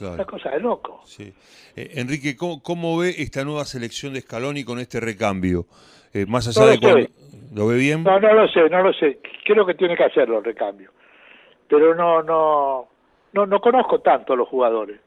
[0.00, 0.26] Una claro.
[0.26, 1.02] cosa de loco.
[1.04, 1.30] Sí.
[1.76, 5.66] Eh, Enrique, ¿cómo, cómo ve esta nueva selección de Scaloni con este recambio?
[6.14, 7.06] Eh, más allá No de cuando...
[7.54, 8.02] ¿Lo ve bien?
[8.02, 9.18] No, no lo sé, no lo sé.
[9.44, 10.90] Creo que tiene que hacerlo el recambio.
[11.68, 12.88] Pero no, no,
[13.34, 14.98] no, no conozco tanto a los jugadores.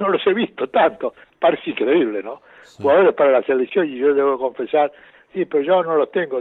[0.00, 1.14] No los he visto tanto.
[1.42, 2.40] Parece increíble, ¿no?
[2.76, 4.92] Jugadores para la selección y yo debo confesar,
[5.32, 6.40] sí, pero yo no los tengo.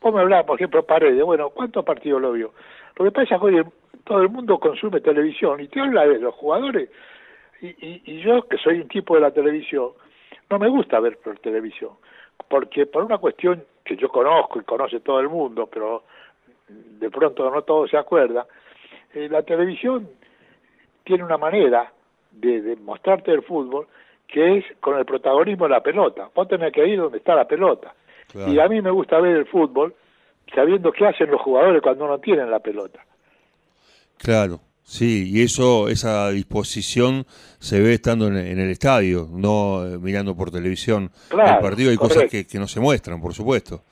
[0.00, 1.22] Vos me hablás, por ejemplo, Paredes.
[1.22, 2.54] Bueno, ¿cuántos partidos lo vio?
[2.96, 3.62] Lo que pasa es que hoy
[4.04, 6.88] todo el mundo consume televisión y te habla de los jugadores.
[7.60, 9.90] Y, y, y yo, que soy un tipo de la televisión,
[10.48, 11.90] no me gusta ver por televisión.
[12.48, 16.04] Porque por una cuestión que yo conozco y conoce todo el mundo, pero
[16.68, 18.46] de pronto no todos se acuerdan,
[19.12, 20.08] eh, la televisión
[21.04, 21.92] tiene una manera
[22.30, 23.86] de, de mostrarte el fútbol
[24.28, 26.28] que es con el protagonismo de la pelota.
[26.34, 27.94] Vos tenés que ir donde está la pelota.
[28.30, 28.52] Claro.
[28.52, 29.94] Y a mí me gusta ver el fútbol
[30.54, 33.00] sabiendo qué hacen los jugadores cuando no tienen la pelota.
[34.18, 37.24] Claro, sí, y eso, esa disposición
[37.58, 41.90] se ve estando en, en el estadio, no eh, mirando por televisión Claro, el partido.
[41.90, 43.82] Hay cosas que, que no se muestran, por supuesto.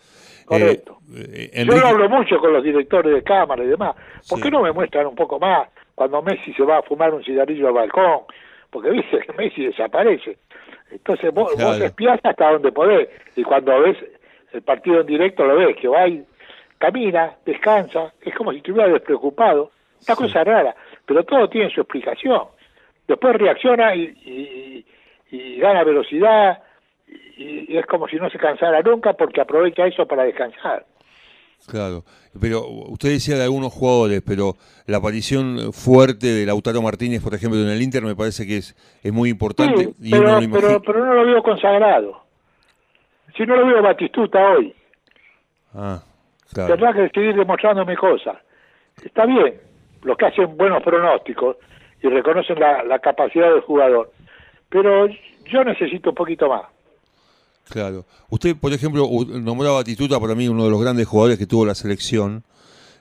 [0.45, 0.99] Correcto.
[1.15, 3.95] Eh, eh, Yo lo hablo mucho con los directores de cámara y demás.
[4.29, 4.43] ¿Por Sí.
[4.45, 7.69] qué no me muestran un poco más cuando Messi se va a fumar un cigarrillo
[7.69, 8.21] al balcón?
[8.77, 10.37] Porque viste que Messi desaparece.
[10.91, 11.71] Entonces vos, Claro.
[11.71, 13.09] vos espiás hasta donde podés.
[13.35, 13.97] Y cuando ves
[14.53, 16.23] el partido en directo lo ves, que va y
[16.77, 19.71] camina, descansa, es como si estuviera despreocupado.
[20.07, 22.43] Una cosa rara, pero todo tiene su explicación.
[23.09, 24.87] Después reacciona y, y-
[25.31, 26.63] y gana velocidad
[27.09, 30.85] y, y es como si no se cansara nunca porque aprovecha eso para descansar.
[31.67, 32.05] Claro,
[32.41, 34.55] pero usted decía de algunos jugadores, pero
[34.87, 38.77] la aparición fuerte de Lautaro Martínez, por ejemplo, en el Inter me parece que es,
[39.03, 39.85] es muy importante.
[39.85, 42.23] Sí, y pero, uno pero, pero no lo veo consagrado.
[43.37, 44.75] Si no lo veo Batistuta hoy.
[45.75, 46.03] Ah,
[46.53, 48.41] Tendrá que seguir demostrando mi cosa.
[49.05, 49.55] Está bien,
[50.03, 51.57] los que hacen buenos pronósticos
[52.03, 54.13] y reconocen la, la capacidad del jugador,
[54.69, 55.07] pero
[55.47, 56.76] yo necesito un poquito más.
[57.69, 58.07] Claro.
[58.31, 61.67] Usted, por ejemplo, nombraba a Tituta para mí uno de los grandes jugadores que tuvo
[61.67, 62.45] la selección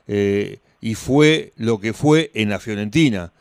[0.08, 3.32] eh, y fue lo que fue en la Fiorentina,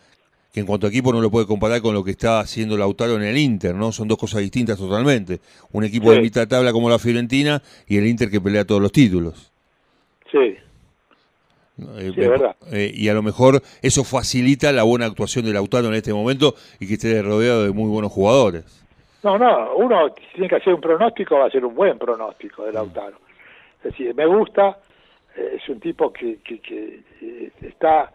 [0.54, 3.16] que en cuanto a equipo no lo puede comparar con lo que está haciendo Lautaro
[3.16, 3.92] en el Inter, ¿no?
[3.92, 5.42] Son dos cosas distintas totalmente.
[5.72, 8.92] Un equipo de mitad tabla como la Fiorentina y el Inter que pelea todos los
[8.92, 9.52] títulos.
[10.32, 10.56] Sí.
[11.98, 12.56] Eh, sí, verdad.
[12.72, 16.56] Eh, y a lo mejor eso facilita la buena actuación de Lautaro en este momento
[16.80, 18.85] y que esté rodeado de muy buenos jugadores.
[19.26, 22.72] No, no, uno tiene que hacer un pronóstico, va a ser un buen pronóstico de
[22.72, 23.18] Lautaro.
[23.80, 24.78] Es decir, me gusta,
[25.36, 28.12] eh, es un tipo que, que, que, eh, está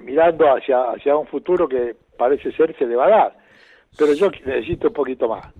[0.00, 3.36] mirando hacia, hacia un futuro que parece ser se le va a dar,
[3.98, 5.52] pero yo necesito un poquito más.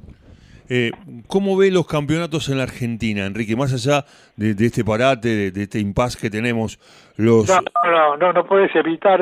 [0.70, 0.90] Eh,
[1.26, 3.56] ¿Cómo ve los campeonatos en la Argentina, Enrique?
[3.56, 6.78] Más allá de, este parate, de, este impasse que tenemos,
[7.18, 7.46] los...
[7.46, 9.20] No, no, no, no puedes evitar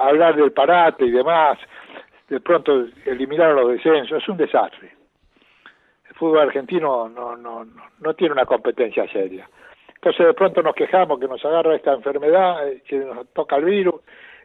[0.00, 1.58] hablar del parate y demás.
[2.30, 5.01] De pronto eliminar los descensos, es un desastre
[6.22, 7.66] fútbol argentino no, no,
[7.98, 9.48] no, tiene una competencia seria.
[9.96, 13.64] Entonces de pronto nos quejamos que nos agarra esta enfermedad, eh, que nos toca el
[13.64, 13.96] virus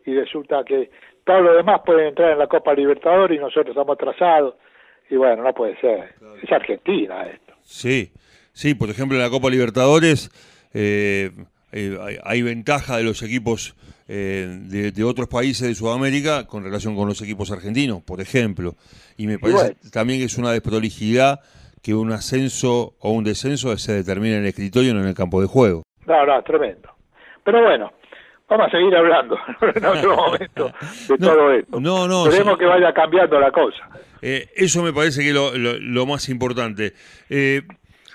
[0.03, 0.89] y resulta que
[1.23, 4.55] todo lo demás puede entrar en la Copa Libertadores y nosotros estamos atrasados.
[5.07, 6.15] Y bueno, no puede ser.
[6.41, 7.53] Es Argentina esto.
[7.61, 8.11] Sí,
[8.53, 10.31] sí, por ejemplo en la Copa Libertadores
[10.73, 11.29] eh,
[11.73, 13.75] eh, hay, ventaja de los equipos
[14.07, 18.73] de, de, otros países de Sudamérica con relación con los equipos argentinos, por ejemplo.
[19.15, 21.41] Y me parece también que es una desprolijidad
[21.87, 25.39] que un ascenso o un descenso se determina en el escritorio, no en el campo
[25.39, 25.83] de juego.
[26.05, 26.89] No, no, tremendo.
[27.45, 27.93] Pero bueno,
[28.49, 29.37] vamos a seguir hablando
[29.73, 30.73] en otro momento
[31.07, 31.79] de todo esto.
[31.79, 32.29] No, no.
[32.29, 33.87] Queremos que vaya cambiando la cosa.
[34.21, 36.91] Eh, eso me parece que es lo, más importante.
[37.29, 37.61] Eh,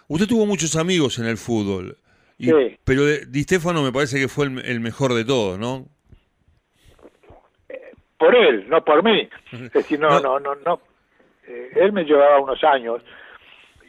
[0.07, 1.97] usted tuvo muchos amigos en el fútbol.
[2.39, 2.77] sí.
[2.85, 5.87] Pero Di Stefano me parece que fue el, mejor de todos, ¿no?
[7.71, 9.31] Eh, por él, no por mí.
[9.51, 10.79] Es decir, no, no, no, no.
[11.75, 13.03] él me llevaba unos años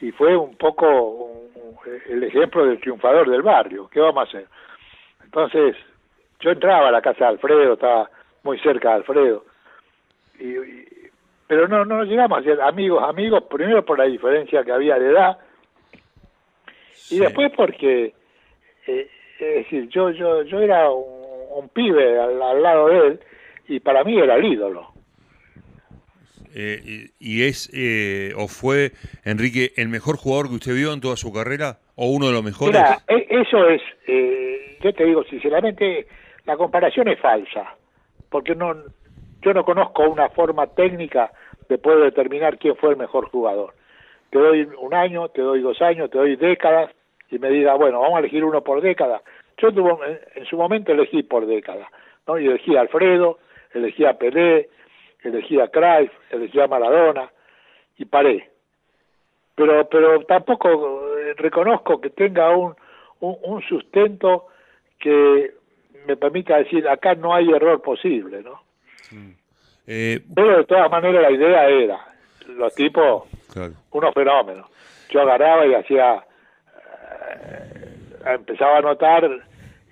[0.00, 1.30] y fue un poco
[2.08, 3.88] el ejemplo del triunfador del barrio.
[3.88, 4.46] ¿Qué vamos a hacer?
[5.22, 5.76] Entonces,
[6.40, 8.10] yo entraba a la casa de Alfredo, estaba
[8.42, 9.44] muy cerca de Alfredo,
[10.38, 10.54] y,
[11.46, 15.10] pero no, no llegamos a ser amigos, amigos, primero por la diferencia que había de
[15.10, 15.38] edad,
[17.10, 18.14] y después porque,
[18.86, 23.20] eh, es decir, yo, yo, yo era un, pibe al lado de él,
[23.68, 24.93] y para mí era el ídolo.
[26.56, 28.92] Eh, y es eh, o fue
[29.24, 32.44] Enrique el mejor jugador que usted vio en toda su carrera o uno de los
[32.44, 32.80] mejores.
[32.80, 36.06] Mira, e, eso es, eh, yo te digo sinceramente,
[36.44, 37.74] la comparación es falsa,
[38.30, 38.72] porque no,
[39.42, 41.32] yo no conozco una forma técnica
[41.68, 43.74] de poder determinar quién fue el mejor jugador.
[44.30, 46.90] Te doy un año, te doy dos años, te doy décadas
[47.30, 49.22] y me diga, bueno, vamos a elegir uno por década.
[49.58, 51.88] Yo en, su momento elegí por década,
[52.28, 52.38] ¿no?
[52.38, 53.38] Y elegí a Alfredo,
[53.72, 54.68] elegí a Pelé,
[55.24, 57.30] elegí a Cruyff, elegí a Maradona
[57.96, 58.50] y paré.
[59.54, 62.74] Pero, pero tampoco eh, reconozco que tenga un,
[63.20, 64.48] un, sustento
[64.98, 65.54] que
[66.06, 68.60] me permita decir acá no hay error posible, ¿no?
[69.86, 72.06] Eh, pero de todas maneras la idea era
[72.48, 73.24] los tipos
[73.92, 74.66] unos fenómenos.
[75.10, 76.24] Yo agarraba y hacía
[77.30, 77.94] eh,
[78.26, 79.30] empezaba a notar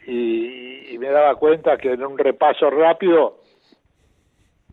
[0.06, 3.41] y, y me daba cuenta que en un repaso rápido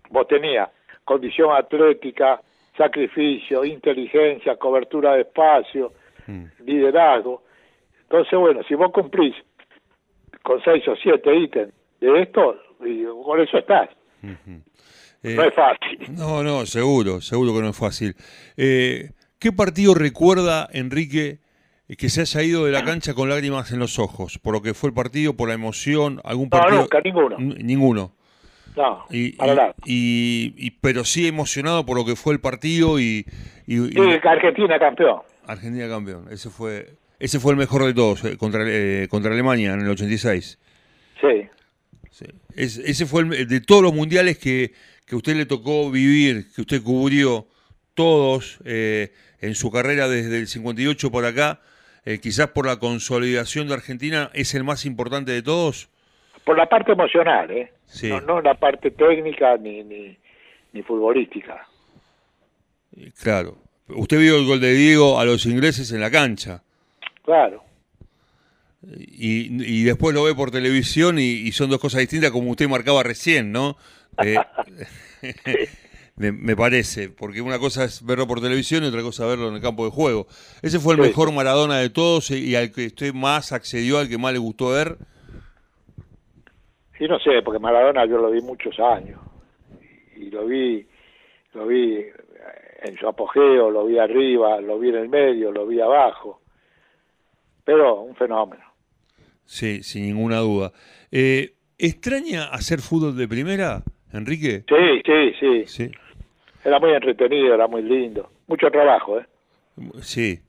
[0.09, 0.69] vos tenías
[1.03, 2.41] condición atlética,
[2.77, 5.91] sacrificio, inteligencia, cobertura de espacio,
[6.27, 6.45] mm.
[6.65, 7.43] liderazgo.
[8.03, 9.35] Entonces, bueno, si vos cumplís
[10.43, 12.55] con seis o siete ítems de esto,
[13.23, 13.89] con eso estás.
[14.21, 14.31] no
[15.23, 16.15] es eh, fácil.
[16.15, 18.15] No, no, seguro, seguro que no es fácil.
[18.55, 21.39] Eh, ¿Qué partido recuerda, Enrique,
[21.97, 24.37] que se haya ido de la cancha con lágrimas en los ojos?
[24.37, 26.21] ¿Por lo que fue el partido, por la emoción?
[26.23, 26.75] ¿Algún partido?
[26.75, 27.37] No, nunca, ninguno.
[27.39, 28.18] ninguno.
[28.79, 29.35] No, y,
[29.85, 33.25] y, pero sí emocionado por lo que fue el partido y,
[33.67, 33.77] y,
[34.23, 35.19] Argentina campeón.
[35.45, 39.73] Argentina campeón, ese fue ese fue el mejor de todos eh, contra eh, contra Alemania
[39.73, 40.57] en el 86.
[41.19, 41.49] Sí.
[42.09, 42.25] sí.
[42.55, 44.71] ese fue el, de todos los mundiales que
[45.05, 47.47] que usted le tocó vivir, que usted cubrió
[47.95, 49.11] todos eh,
[49.41, 51.59] en su carrera desde el 58 por acá,
[52.21, 55.89] quizás por la consolidación de Argentina, es el más importante de todos
[56.45, 57.71] por la parte emocional, ¿eh?
[58.03, 60.17] No, no la parte técnica ni, ni,
[60.73, 61.67] ni futbolística.
[63.21, 63.57] Claro.
[63.87, 66.61] Usted vio el gol de Diego a los ingleses en la cancha.
[67.23, 67.63] Claro.
[68.95, 73.03] Y, y después lo ve por televisión y, son dos cosas distintas como usted marcaba
[73.03, 73.77] recién, ¿no?
[74.23, 74.37] Eh,
[76.15, 79.55] me, me parece, porque una cosa es verlo por televisión y otra cosa verlo en
[79.55, 80.27] el campo de juego.
[80.61, 81.07] Ese fue el Sí.
[81.07, 84.69] mejor Maradona de todos y al que usted más accedió, al que más le gustó
[84.69, 84.97] ver.
[86.99, 89.19] Y no sé, porque Maradona yo lo vi muchos años.
[90.15, 90.85] Y lo vi,
[91.53, 92.05] lo vi
[92.81, 96.41] en su apogeo, lo vi arriba, lo vi en el medio, lo vi abajo.
[97.63, 98.63] Pero un fenómeno.
[99.45, 100.71] Sí, sin ninguna duda.
[101.11, 104.63] Eh, ¿Extraña hacer fútbol de primera, Enrique?
[104.67, 105.63] Sí, sí, sí.
[105.65, 105.91] Sí.
[106.65, 108.29] Era muy entretenido, era muy lindo.
[108.47, 109.25] Mucho trabajo, ¿eh?
[110.01, 110.39] Sí.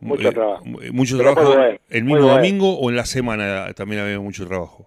[0.00, 0.64] Mucho Eh, trabajo.
[0.64, 1.54] mu- Mucho Pero trabajo
[1.90, 4.86] el mismo domingo o en la semana también había mucho trabajo.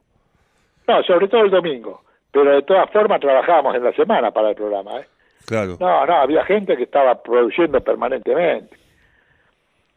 [0.88, 2.04] No, sobre todo el domingo.
[2.32, 5.06] Pero de todas formas trabajábamos en la semana para el programa, ¿eh?
[5.46, 5.78] Claro.
[5.80, 8.76] No, no, había gente que estaba produciendo permanentemente.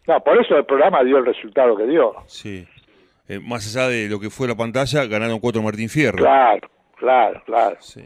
[0.06, 2.14] No, por eso el programa dio el resultado que dio.
[2.26, 2.66] Sí.
[3.28, 6.18] Eh, más allá de lo que fue la pantalla, ganaron cuatro Martín Fierro.
[6.18, 7.76] Claro, claro, claro.
[7.80, 8.04] Sí.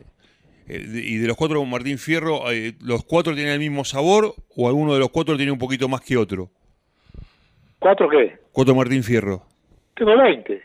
[0.69, 4.33] Eh, de- y de los cuatro Martín Fierro, eh, ¿los cuatro tienen el mismo sabor
[4.57, 6.49] o alguno de los cuatro tiene un poquito más que otro?
[7.79, 8.39] ¿Cuatro qué?
[8.53, 9.43] Cuatro Martín Fierro.
[9.95, 10.63] Tengo 20.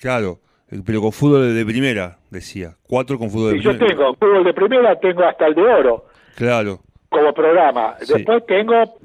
[0.00, 0.38] Claro,
[0.84, 2.74] pero con fútbol de primera, decía.
[2.86, 3.96] Cuatro con fútbol de Y yo primera.
[3.96, 6.04] tengo fútbol de primera, tengo hasta el de oro
[6.36, 7.96] Claro, como programa.
[8.00, 8.12] Sí.
[8.14, 8.98] Después tengo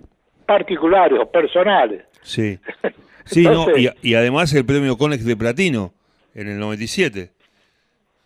[0.45, 2.03] particulares o personales.
[2.21, 2.59] sí.
[3.25, 3.67] Sí, no,
[4.01, 5.93] y, además el premio Conex de Platino
[6.35, 7.31] en el 97.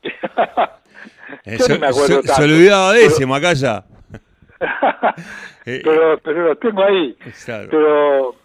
[1.45, 3.84] Eh, Yo se, no me acuerdo se- olvidaba de pero- ese, Macaya.
[5.65, 7.15] Eh, pero, pero lo tengo ahí.
[7.45, 7.67] Claro.
[7.69, 8.36] Pero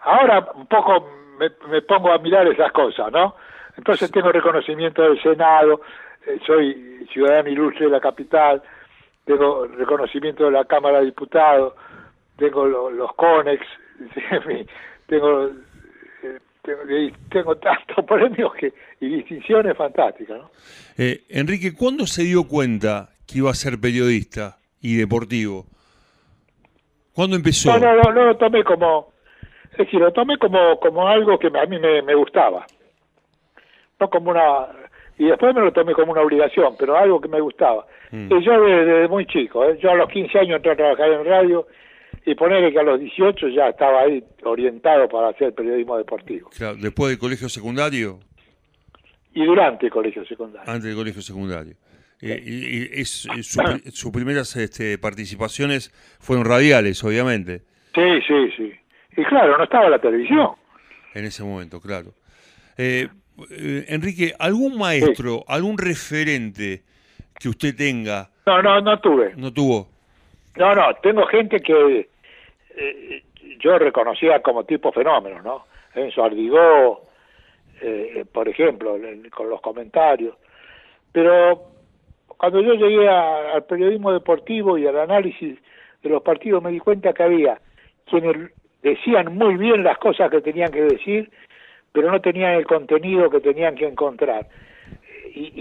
[0.00, 1.08] ahora un poco
[1.40, 3.34] me, me pongo a mirar esas cosas, ¿no?
[3.76, 5.80] Entonces tengo reconocimiento del Senado,
[6.26, 8.62] eh, soy ciudadano ilustre de la capital,
[9.24, 11.74] tengo reconocimiento de la Cámara de Diputados,
[12.36, 13.64] tengo lo- los CONEX,
[15.06, 15.50] tengo,
[16.22, 20.50] eh, tengo tantos premios que, y distinciones fantásticas, ¿no?
[20.98, 25.66] Eh, Enrique, ¿cuándo se dio cuenta que iba a ser periodista y deportivo?
[27.14, 27.78] ¿Cuándo empezó?
[27.78, 29.12] No, no, no, no lo tomé como,
[29.72, 32.66] es decir, lo tomé como, como algo que a mí me, me gustaba.
[33.98, 34.66] No como una,
[35.18, 37.86] y después me lo tomé como una obligación, pero algo que me gustaba.
[38.10, 38.26] Mm.
[38.32, 39.78] Y yo desde, desde muy chico, ¿eh?
[39.82, 41.66] yo a los 15 años entré a trabajar en radio
[42.24, 46.50] y ponerle que a los 18 ya estaba ahí orientado para hacer periodismo deportivo.
[46.56, 48.18] Claro, después del colegio secundario,
[49.32, 50.68] Y durante el colegio secundario.
[50.70, 51.74] antes del colegio secundario.
[52.20, 53.60] Eh, y, y es, eh, su-
[53.92, 57.62] sus primeras este, participaciones fueron radiales, obviamente,
[57.94, 58.72] Sí, sí, sí.
[59.16, 60.50] Y claro, no estaba la televisión.
[61.14, 62.12] en ese momento, claro.
[62.76, 63.08] Eh,
[63.50, 66.82] eh, Enrique, ¿algún maestro, algún referente
[67.38, 69.32] que usted tenga, No, no, no tuve.
[69.36, 69.88] no tuvo?
[70.56, 72.08] No, no, tengo gente que
[72.76, 73.22] eh,
[73.60, 75.66] yo reconocía como tipo fenómenos, ¿no?
[75.94, 77.06] Enzo Ardigó,
[77.82, 78.96] eh, por ejemplo,
[79.34, 80.34] con los comentarios.
[81.12, 81.62] Pero
[82.28, 85.58] cuando yo llegué a- al periodismo deportivo y al análisis
[86.02, 87.60] de los partidos, me di cuenta que había
[88.06, 88.50] quienes
[88.82, 91.30] decían muy bien las cosas que tenían que decir,
[91.92, 94.46] pero no tenían el contenido que tenían que encontrar
[95.36, 95.52] y,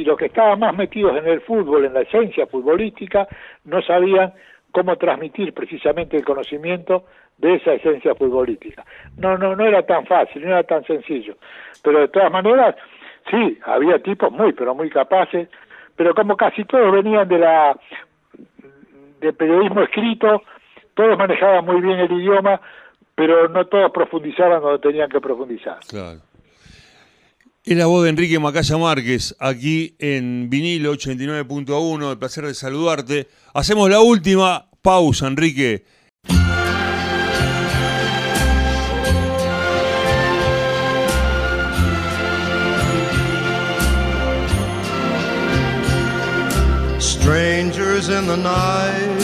[0.00, 3.26] y los que estaban más metidos en el fútbol, en la esencia futbolística,
[3.64, 4.32] no sabían
[4.70, 7.04] cómo transmitir precisamente el conocimiento
[7.38, 8.84] de esa esencia futbolística.
[9.16, 11.36] No, no, no era tan fácil, no era tan sencillo.
[11.82, 12.76] Pero de todas maneras,
[13.30, 15.48] sí, había tipos muy, pero muy capaces,
[15.96, 17.76] pero como casi todos venían de la
[19.20, 20.42] de periodismo escrito,
[20.94, 22.60] todos manejaban muy bien el idioma,
[23.14, 25.78] pero no todos profundizaban donde tenían que profundizar.
[25.88, 26.20] Claro.
[27.64, 32.10] Es la voz de Enrique Macaya Márquez, aquí en vinilo 89.1.
[32.10, 33.28] El placer de saludarte.
[33.54, 35.84] Hacemos la última pausa, Enrique.
[46.98, 49.23] Strangers in the night,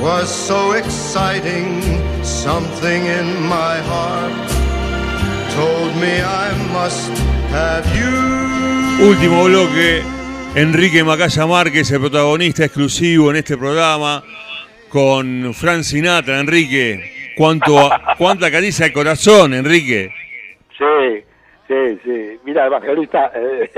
[0.00, 1.82] was so exciting,
[2.24, 4.32] something in my heart
[5.54, 7.10] told me I must
[7.52, 9.06] have you.
[9.06, 10.02] Último bloque.
[10.54, 14.24] Enrique Macaya Márquez, el protagonista exclusivo en este programa,
[14.88, 16.40] con Fran Sinatra.
[16.40, 20.12] Enrique, ¿cuánto, ¿cuánta caricia al corazón, Enrique?
[20.76, 21.24] Sí,
[21.68, 22.38] sí, sí.
[22.44, 23.70] Mira, Evangelista, eh,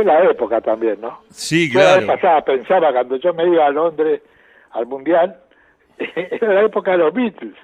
[0.00, 1.20] es la época también, ¿no?
[1.30, 2.06] Sí, Yo claro.
[2.06, 4.22] pasada pensaba cuando yo me iba a Londres
[4.72, 5.36] al Mundial
[6.16, 7.54] era la época de los Beatles.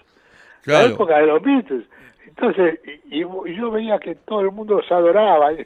[0.64, 1.84] La época de los Beatles.
[2.26, 5.52] Entonces, y, yo veía que todo el mundo los adoraba.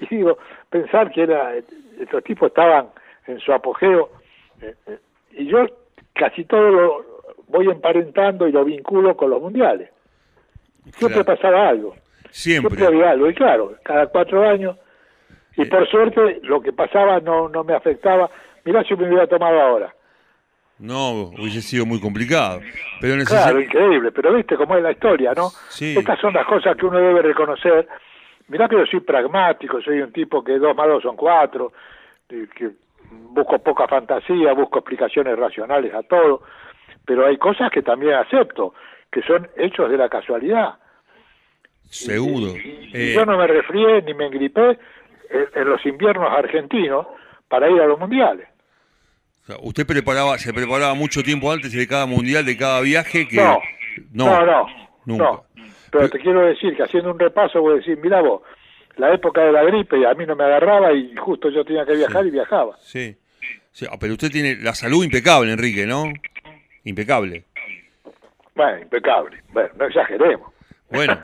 [0.00, 0.38] Y, digo,
[0.70, 2.86] pensar que era estos tipos estaban
[3.26, 4.10] en su apogeo.
[4.62, 4.98] Eh, eh,
[5.32, 5.66] y yo
[6.14, 7.06] casi todo lo
[7.48, 9.90] voy emparentando y lo vinculo con los mundiales.
[10.92, 11.96] Siempre pasaba algo.
[12.30, 12.76] Siempre.
[12.76, 13.28] Siempre había algo.
[13.28, 14.76] Y claro, cada cuatro años.
[15.58, 18.30] Y por suerte lo que pasaba no, no me afectaba.
[18.64, 19.94] Mirá si me hubiera tomado ahora.
[20.78, 22.60] No, hubiese sido muy complicado.
[23.00, 25.48] Pero Claro, increíble, pero viste cómo es la historia, ¿no?
[25.68, 25.96] Sí.
[25.98, 27.88] Estas son las cosas que uno debe reconocer.
[28.46, 31.72] Mirá que yo soy pragmático, soy un tipo que dos más dos son cuatro,
[32.28, 32.70] que
[33.10, 36.42] busco poca fantasía, busco explicaciones racionales a todo,
[37.04, 38.74] pero hay cosas que también acepto,
[39.10, 40.76] que son hechos de la casualidad.
[41.90, 42.52] Seguro.
[42.56, 44.78] Y, eh, yo no me resfrié ni me engripé
[45.30, 47.06] en los inviernos argentinos
[47.48, 48.48] para ir a los mundiales
[49.62, 53.36] usted preparaba, se preparaba mucho tiempo antes de cada mundial, de cada viaje que...
[53.36, 53.60] No,
[54.12, 54.66] no, no,
[55.06, 55.44] no,
[55.90, 58.42] Pero, te quiero decir que haciendo un repaso voy a decir, mira vos,
[58.96, 61.96] la época de la gripe a mí no me agarraba y justo yo tenía que
[61.96, 62.76] viajar y viajaba.
[62.80, 63.16] Sí.
[63.90, 66.04] Ah, pero usted tiene la salud impecable, Enrique, ¿no?
[66.84, 67.44] Impecable.
[68.54, 69.42] Bueno, impecable.
[69.52, 70.52] Bueno, no exageremos.
[70.90, 71.20] Bueno,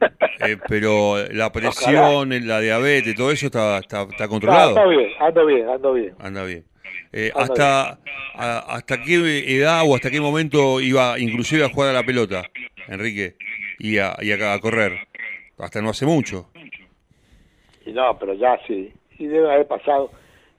[0.47, 4.79] eh, pero la presión, la diabetes, todo eso está, está, está controlado.
[4.79, 6.15] ando bien, ando bien, ando bien.
[6.19, 6.65] Anda bien.
[7.13, 7.99] Eh, hasta,
[8.35, 9.15] ¿Hasta qué
[9.57, 12.43] edad o hasta qué momento iba inclusive a jugar a la pelota,
[12.89, 13.37] Enrique?
[13.79, 15.07] Y a, y a, correr.
[15.59, 16.51] Hasta no hace mucho.
[17.87, 18.93] Y no, pero ya sí.
[19.19, 20.11] Y debe haber pasado.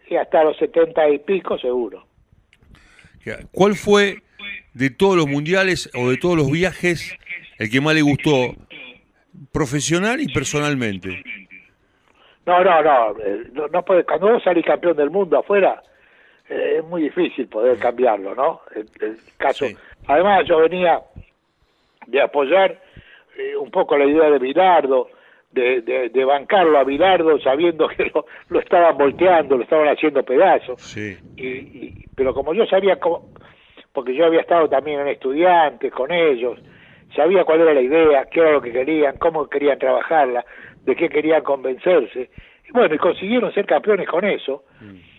[0.10, 2.08] Y hasta los setenta y pico seguro.
[3.52, 4.22] ¿Cuál fue
[4.74, 7.18] de todos los mundiales o de todos los viajes
[7.58, 8.56] el que más le gustó
[9.52, 11.24] profesional y personalmente?
[12.46, 15.82] No, no, no, eh, no, no puede, cuando vos salís campeón del mundo afuera,
[16.48, 18.62] eh, es muy difícil poder cambiarlo, ¿no?
[18.76, 19.66] El, caso.
[20.08, 21.02] Además, yo venía
[22.06, 22.80] de apoyar
[23.38, 25.10] eh, un poco la idea de Bilardo,
[25.52, 25.82] de,
[26.12, 30.82] de, bancarlo a Bilardo sabiendo que lo, lo, estaban volteando, lo estaban haciendo pedazos.
[30.82, 31.18] Sí.
[31.38, 33.30] Y, pero como yo sabía cómo,
[33.94, 36.60] porque yo había estado también en estudiantes con ellos,
[37.16, 40.46] sabía cuál era la idea, qué era lo que querían, cómo querían trabajarla,
[40.84, 42.30] de qué querían convencerse.
[42.68, 44.64] Y bueno, y consiguieron ser campeones con eso.
[44.82, 45.16] Mm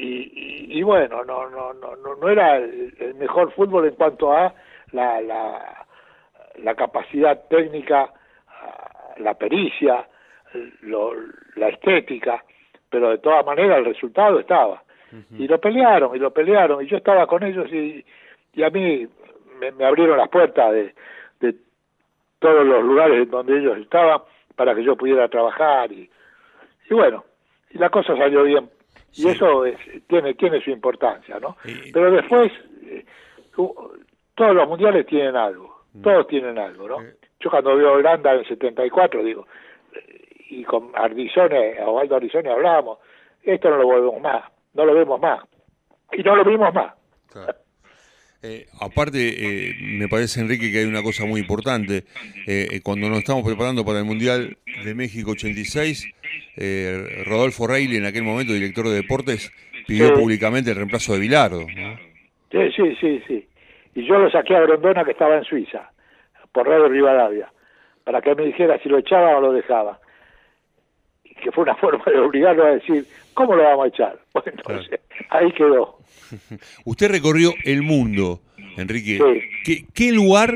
[0.00, 4.54] y, y, bueno, no, no, no, no, era el, mejor fútbol en cuanto a
[4.92, 5.86] la, la,
[6.62, 8.10] la capacidad técnica,
[9.18, 10.08] la pericia,
[10.82, 11.12] lo,
[11.56, 12.42] la estética,
[12.88, 14.82] pero de todas maneras el resultado estaba.
[15.36, 18.04] Y lo pelearon, y lo pelearon, y yo estaba con ellos y,
[18.54, 19.08] y a mí
[19.60, 20.94] me, me abrieron las puertas de,
[21.40, 21.54] de
[22.38, 24.22] todos los lugares donde ellos estaban
[24.56, 26.10] para que yo pudiera trabajar y,
[26.88, 27.24] y bueno,
[27.70, 28.68] y la cosa salió bien
[29.12, 29.64] y eso
[30.06, 31.56] tiene tiene su importancia, ¿no?
[31.92, 32.52] Pero después,
[32.84, 33.04] eh,
[34.34, 36.02] todos los mundiales tienen algo, mm.
[36.02, 36.98] todos tienen algo, ¿no?
[37.40, 39.46] Yo cuando veo Holanda en 74, digo,
[39.94, 42.98] eh, y con Ardizone, Osvaldo Ardizone hablábamos,
[43.42, 44.44] esto no lo volvemos más,
[44.74, 45.40] no lo vemos más,
[46.12, 46.94] y no lo vimos más.
[48.42, 52.04] Eh, aparte, eh, me parece, Enrique, que hay una cosa muy importante.
[52.46, 56.06] Eh, cuando nos estamos preparando para el Mundial de México 86,
[57.26, 59.52] Rodolfo Reilly, en aquel momento director de deportes,
[59.86, 61.66] pidió públicamente el reemplazo de Bilardo.
[62.50, 63.46] Sí, sí, sí, sí.
[63.94, 65.90] Y yo lo saqué a Grondona, que estaba en Suiza,
[66.52, 67.52] por Radio Rivadavia,
[68.04, 70.00] para que me dijera si lo echaba o lo dejaba.
[71.40, 74.18] Y que fue una forma de obligarlo a decir, ¿cómo lo vamos a echar?
[74.32, 75.98] Bueno, entonces, ahí quedó.
[76.84, 78.40] Usted recorrió el mundo,
[78.76, 79.18] Enrique.
[79.94, 80.54] ¿Qué, lugar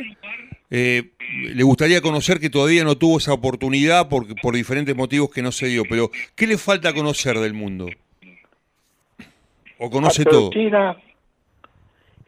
[0.70, 1.10] eh,
[1.52, 5.50] le gustaría conocer que todavía no tuvo esa oportunidad por, por diferentes motivos que no
[5.50, 5.82] se dio?
[5.88, 7.88] Pero, ¿qué le falta conocer del mundo?
[9.78, 10.50] ¿O conoce todo?
[10.50, 10.96] China,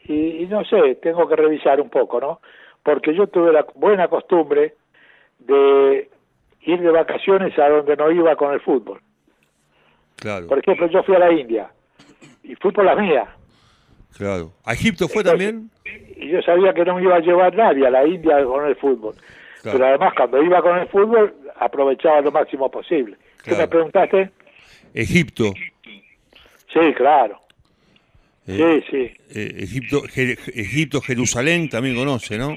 [0.08, 2.40] y, no sé, tengo que revisar un poco, ¿no?
[2.82, 4.74] Porque yo tuve la buena costumbre
[5.40, 6.08] de
[6.66, 9.00] ir de vacaciones a donde no iba con el fútbol.
[10.16, 10.46] Claro.
[10.46, 11.70] Por ejemplo, yo fui a la India
[12.42, 13.26] y fui por la mía.
[14.16, 14.52] Claro.
[14.64, 15.70] ¿A Egipto fue también?
[16.16, 18.76] Y yo sabía que no me iba a llevar nadie a la India con el
[18.76, 19.14] fútbol.
[19.62, 23.16] Pero además, cuando iba con el fútbol, aprovechaba lo máximo posible.
[23.42, 24.30] ¿Qué me preguntaste?
[24.94, 25.52] Egipto.
[26.72, 27.40] Sí, claro.
[28.46, 29.38] Eh, sí, sí.
[29.38, 32.50] Eh, Egipto, Egipto, Jerusalén también conoce, ¿no?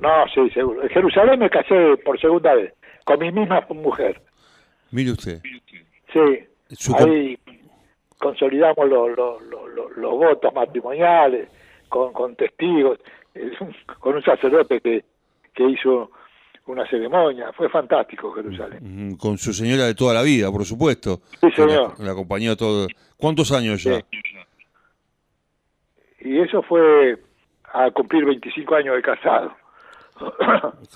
[0.00, 0.82] No, sí, seguro.
[0.82, 2.74] En Jerusalén me casé por segunda vez,
[3.04, 4.20] con mi misma mujer.
[4.90, 5.40] Mire usted.
[6.12, 7.38] Sí, ahí
[8.18, 11.48] consolidamos los, los, los, votos matrimoniales
[11.88, 12.98] con, con testigos,
[13.98, 15.04] con un sacerdote que,
[15.54, 16.10] que hizo
[16.66, 17.52] una ceremonia.
[17.52, 19.16] Fue fantástico Jerusalén.
[19.16, 21.20] Con su señora de toda la vida, por supuesto.
[21.40, 21.98] Sí, señor.
[21.98, 22.86] La, acompañó todo.
[23.16, 24.00] ¿Cuántos años ya?
[26.20, 27.18] Y eso fue
[27.72, 29.52] a cumplir 25 años de casado.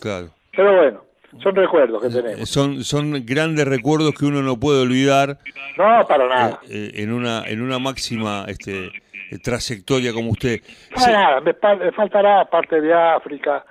[0.00, 0.30] Claro.
[0.52, 1.05] Pero bueno,
[1.42, 2.48] son recuerdos que Eh, tenemos.
[2.48, 5.38] Son, son grandes recuerdos que uno no puede olvidar
[5.76, 6.60] No, para nada.
[6.68, 8.86] eh, en una en una máxima este
[9.30, 10.60] eh, trayectoria como usted.
[10.94, 13.64] Para Se- nada, me, me faltará parte de África.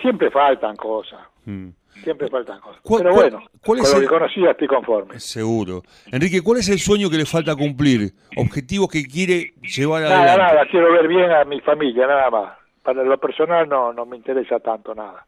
[0.00, 1.68] Siempre faltan cosas, Mm,
[2.04, 2.80] siempre faltan cosas.
[2.82, 5.18] ¿Cuál- Pero bueno, cuál con lo el- que conocía estoy conforme.
[5.18, 5.82] seguro.
[6.12, 8.12] Enrique, ¿cuál es el sueño que le falta cumplir?
[8.36, 10.54] Objetivos que quiere llevar Nada, adelante.
[10.54, 12.52] nada, quiero ver bien a mi familia, nada más.
[12.82, 15.26] Para lo personal no, no me interesa tanto nada.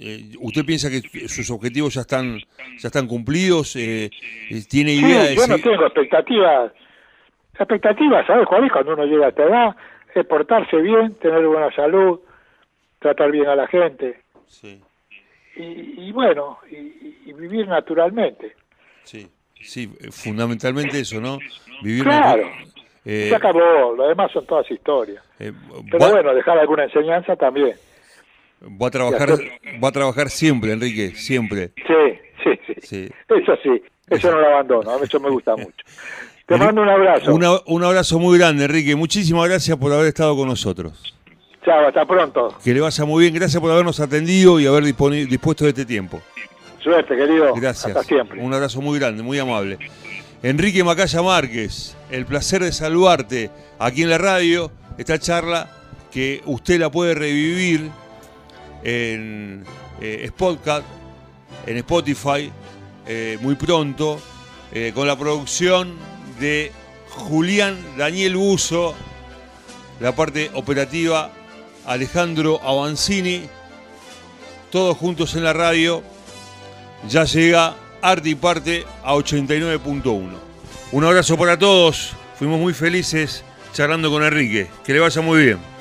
[0.00, 2.38] Eh, ¿Usted piensa que sus objetivos ya están
[2.76, 3.74] ya están cumplidos?
[3.76, 4.10] Eh,
[4.50, 6.72] eh, ¿Tiene Sí, idea de yo no si- tengo expectativas.
[7.58, 8.72] Expectativas, ¿sabes cuál es?
[8.72, 9.76] Cuando uno llega a esta edad,
[10.14, 12.20] es portarse bien, tener buena salud,
[13.00, 14.80] tratar bien a la gente Sí,
[15.56, 18.54] y, y bueno, y, y vivir naturalmente.
[19.02, 19.28] sí,
[19.60, 21.42] sí, eh, fundamentalmente eso, ¿no?
[21.82, 22.56] Vivir Claro.
[23.04, 25.22] eh, Se acabó, lo demás son todas historias.
[25.40, 25.52] eh,
[25.90, 27.74] Pero bueno, dejar alguna enseñanza también.
[28.62, 29.30] Va a trabajar
[29.82, 31.72] va a trabajar siempre, Enrique, siempre.
[31.76, 32.74] Sí, sí, sí.
[32.82, 33.08] Sí.
[33.28, 35.72] Eso sí, eso no lo abandono, eso me gusta mucho.
[36.46, 37.34] Te mando un abrazo.
[37.34, 38.96] Una- un abrazo muy grande, Enrique.
[38.96, 41.14] Muchísimas gracias por haber estado con nosotros.
[41.62, 42.56] Chao, hasta pronto.
[42.64, 43.34] Que le vaya muy bien.
[43.34, 46.22] Gracias por habernos atendido y haber dispuesto de este tiempo.
[46.82, 47.52] Suerte, querido.
[47.54, 47.94] Gracias.
[47.94, 48.40] Hasta siempre.
[48.40, 49.76] Un abrazo muy grande, muy amable.
[50.42, 54.70] Enrique Macaya Márquez, el placer de saludarte aquí en la radio.
[54.96, 55.68] Esta charla
[56.10, 57.90] que usted la puede revivir
[58.82, 59.64] en
[60.00, 60.84] eh, Spotcat,
[61.66, 62.50] en Spotify,
[63.06, 64.20] eh, muy pronto,
[64.72, 65.96] eh, con la producción
[66.40, 66.72] de
[67.10, 68.94] Julián Daniel Buzo,
[70.00, 71.30] la parte operativa
[71.86, 73.48] Alejandro Avanzini,
[74.70, 76.02] todos juntos en la radio
[77.08, 80.28] ya llega Arte y Parte a 89.1.
[80.92, 85.77] Un abrazo para todos, fuimos muy felices charlando con Enrique, que le vaya muy bien.